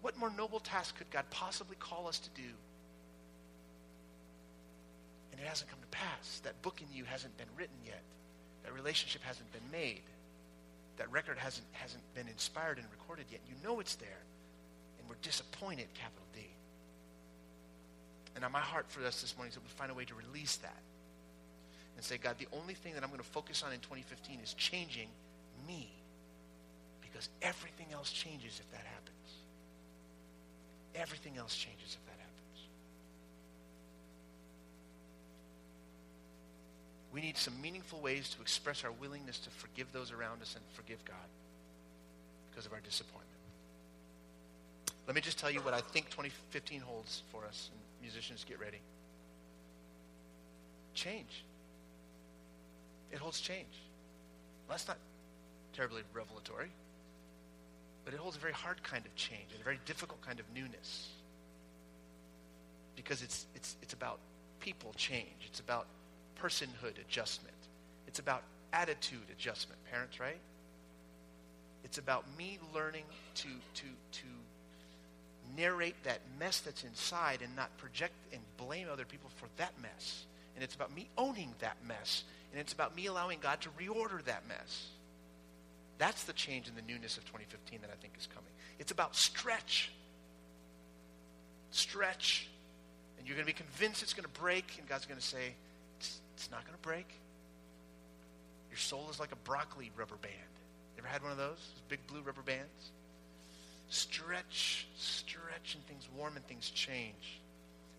What 0.00 0.18
more 0.18 0.32
noble 0.36 0.58
task 0.58 0.98
could 0.98 1.10
God 1.12 1.26
possibly 1.30 1.76
call 1.78 2.08
us 2.08 2.18
to 2.18 2.30
do? 2.30 2.48
and 5.32 5.40
it 5.40 5.46
hasn't 5.46 5.70
come 5.70 5.80
to 5.80 5.86
pass. 5.88 6.40
That 6.44 6.60
book 6.62 6.80
in 6.80 6.94
you 6.94 7.04
hasn't 7.04 7.36
been 7.38 7.48
written 7.56 7.74
yet. 7.84 8.02
That 8.64 8.74
relationship 8.74 9.22
hasn't 9.22 9.50
been 9.52 9.70
made. 9.70 10.02
That 10.98 11.10
record 11.10 11.38
hasn't, 11.38 11.66
hasn't 11.72 12.02
been 12.14 12.28
inspired 12.28 12.78
and 12.78 12.86
recorded 12.90 13.26
yet. 13.30 13.40
You 13.48 13.54
know 13.66 13.80
it's 13.80 13.96
there. 13.96 14.22
And 14.98 15.08
we're 15.08 15.16
disappointed, 15.22 15.86
capital 15.94 16.26
D. 16.34 16.40
And 18.34 18.42
now 18.42 18.48
my 18.48 18.60
heart 18.60 18.86
for 18.88 19.04
us 19.04 19.20
this 19.20 19.36
morning 19.36 19.50
is 19.50 19.54
that 19.54 19.62
we 19.62 19.70
find 19.70 19.90
a 19.90 19.94
way 19.94 20.04
to 20.04 20.14
release 20.14 20.56
that. 20.56 20.82
And 21.96 22.04
say, 22.04 22.16
God, 22.16 22.36
the 22.38 22.48
only 22.52 22.74
thing 22.74 22.94
that 22.94 23.02
I'm 23.02 23.10
going 23.10 23.20
to 23.20 23.26
focus 23.26 23.62
on 23.62 23.72
in 23.72 23.80
2015 23.80 24.40
is 24.42 24.54
changing 24.54 25.08
me. 25.66 25.90
Because 27.02 27.28
everything 27.42 27.86
else 27.92 28.10
changes 28.10 28.60
if 28.60 28.70
that 28.70 28.86
happens. 28.86 29.12
Everything 30.94 31.36
else 31.36 31.54
changes 31.54 31.96
if 31.98 32.04
that 32.06 32.18
happens. 32.18 32.32
We 37.12 37.20
need 37.20 37.36
some 37.36 37.60
meaningful 37.60 38.00
ways 38.00 38.30
to 38.30 38.40
express 38.40 38.84
our 38.84 38.92
willingness 38.92 39.38
to 39.40 39.50
forgive 39.50 39.92
those 39.92 40.10
around 40.12 40.40
us 40.40 40.54
and 40.54 40.64
forgive 40.72 41.04
God 41.04 41.16
because 42.50 42.64
of 42.66 42.72
our 42.72 42.80
disappointment. 42.80 43.28
Let 45.06 45.14
me 45.14 45.20
just 45.20 45.38
tell 45.38 45.50
you 45.50 45.60
what 45.60 45.74
I 45.74 45.80
think 45.80 46.06
2015 46.10 46.80
holds 46.80 47.22
for 47.30 47.44
us. 47.44 47.70
And 47.72 47.80
musicians, 48.00 48.44
get 48.48 48.60
ready. 48.60 48.78
Change. 50.94 51.44
It 53.10 53.18
holds 53.18 53.40
change. 53.40 53.74
Well, 54.66 54.76
that's 54.76 54.88
not 54.88 54.98
terribly 55.74 56.02
revelatory, 56.14 56.70
but 58.04 58.14
it 58.14 58.20
holds 58.20 58.36
a 58.36 58.40
very 58.40 58.52
hard 58.52 58.82
kind 58.82 59.04
of 59.04 59.14
change 59.16 59.52
and 59.52 59.60
a 59.60 59.64
very 59.64 59.80
difficult 59.84 60.20
kind 60.22 60.40
of 60.40 60.46
newness 60.54 61.08
because 62.96 63.22
it's, 63.22 63.46
it's, 63.54 63.76
it's 63.82 63.94
about 63.94 64.18
people 64.60 64.92
change. 64.96 65.46
It's 65.46 65.60
about 65.60 65.86
personhood 66.40 66.98
adjustment. 67.00 67.54
It's 68.06 68.18
about 68.18 68.42
attitude 68.72 69.30
adjustment, 69.30 69.78
parents, 69.90 70.20
right? 70.20 70.40
It's 71.84 71.98
about 71.98 72.24
me 72.38 72.58
learning 72.74 73.04
to, 73.36 73.48
to, 73.48 73.86
to 74.12 74.26
narrate 75.56 75.96
that 76.04 76.20
mess 76.38 76.60
that's 76.60 76.84
inside 76.84 77.40
and 77.42 77.54
not 77.56 77.76
project 77.78 78.14
and 78.32 78.40
blame 78.56 78.86
other 78.90 79.04
people 79.04 79.30
for 79.36 79.46
that 79.56 79.72
mess. 79.80 80.24
And 80.54 80.62
it's 80.62 80.74
about 80.74 80.94
me 80.94 81.08
owning 81.18 81.54
that 81.60 81.76
mess. 81.86 82.24
And 82.52 82.60
it's 82.60 82.72
about 82.72 82.94
me 82.94 83.06
allowing 83.06 83.38
God 83.40 83.60
to 83.62 83.68
reorder 83.70 84.22
that 84.24 84.46
mess. 84.48 84.86
That's 85.98 86.24
the 86.24 86.32
change 86.32 86.68
in 86.68 86.74
the 86.74 86.82
newness 86.82 87.16
of 87.16 87.24
2015 87.26 87.80
that 87.82 87.90
I 87.90 87.96
think 88.00 88.14
is 88.18 88.26
coming. 88.26 88.50
It's 88.78 88.92
about 88.92 89.16
stretch. 89.16 89.92
Stretch. 91.70 92.48
And 93.18 93.26
you're 93.26 93.36
going 93.36 93.46
to 93.46 93.52
be 93.52 93.56
convinced 93.56 94.02
it's 94.02 94.14
going 94.14 94.28
to 94.28 94.40
break, 94.40 94.64
and 94.78 94.88
God's 94.88 95.06
going 95.06 95.20
to 95.20 95.26
say, 95.26 95.54
it's 96.34 96.50
not 96.50 96.64
going 96.64 96.76
to 96.76 96.82
break. 96.82 97.08
Your 98.70 98.78
soul 98.78 99.08
is 99.10 99.20
like 99.20 99.32
a 99.32 99.36
broccoli 99.36 99.90
rubber 99.96 100.16
band. 100.16 100.34
Ever 100.98 101.08
had 101.08 101.22
one 101.22 101.32
of 101.32 101.38
those? 101.38 101.56
those 101.56 101.82
big 101.88 102.06
blue 102.06 102.22
rubber 102.22 102.42
bands? 102.42 102.90
Stretch, 103.88 104.86
stretch, 104.96 105.74
and 105.74 105.86
things 105.86 106.08
warm 106.16 106.36
and 106.36 106.46
things 106.46 106.70
change. 106.70 107.40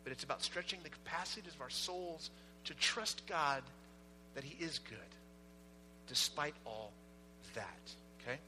But 0.04 0.12
it's 0.12 0.24
about 0.24 0.42
stretching 0.42 0.80
the 0.84 0.90
capacities 0.90 1.54
of 1.54 1.62
our 1.62 1.70
souls 1.70 2.32
to 2.66 2.74
trust 2.74 3.26
God 3.28 3.62
that 4.36 4.44
He 4.44 4.64
is 4.64 4.80
good, 4.80 4.98
despite 6.08 6.56
all 6.66 6.92
that. 7.54 7.92
Okay? 8.22 8.40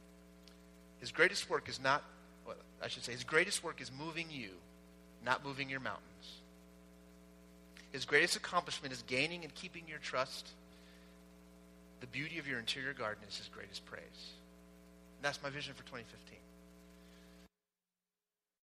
His 1.00 1.12
greatest 1.12 1.50
work 1.50 1.70
is 1.70 1.80
not, 1.80 2.04
well, 2.48 2.56
I 2.82 2.88
should 2.88 3.04
say, 3.04 3.12
His 3.12 3.24
greatest 3.24 3.64
work 3.64 3.82
is 3.82 3.92
moving 3.92 4.28
you, 4.32 4.50
not 5.24 5.46
moving 5.46 5.70
your 5.70 5.80
mountains. 5.80 6.15
His 7.96 8.04
greatest 8.04 8.36
accomplishment 8.36 8.92
is 8.92 9.02
gaining 9.08 9.46
and 9.46 9.56
keeping 9.56 9.84
your 9.88 10.00
trust. 10.00 10.50
The 12.02 12.08
beauty 12.08 12.40
of 12.40 12.46
your 12.46 12.60
interior 12.60 12.92
garden 12.92 13.24
is 13.26 13.38
his 13.38 13.48
greatest 13.48 13.86
praise. 13.86 14.04
And 14.04 15.24
that's 15.24 15.42
my 15.42 15.50
vision 15.50 15.74
for 15.74 15.84
2015. 15.84 16.38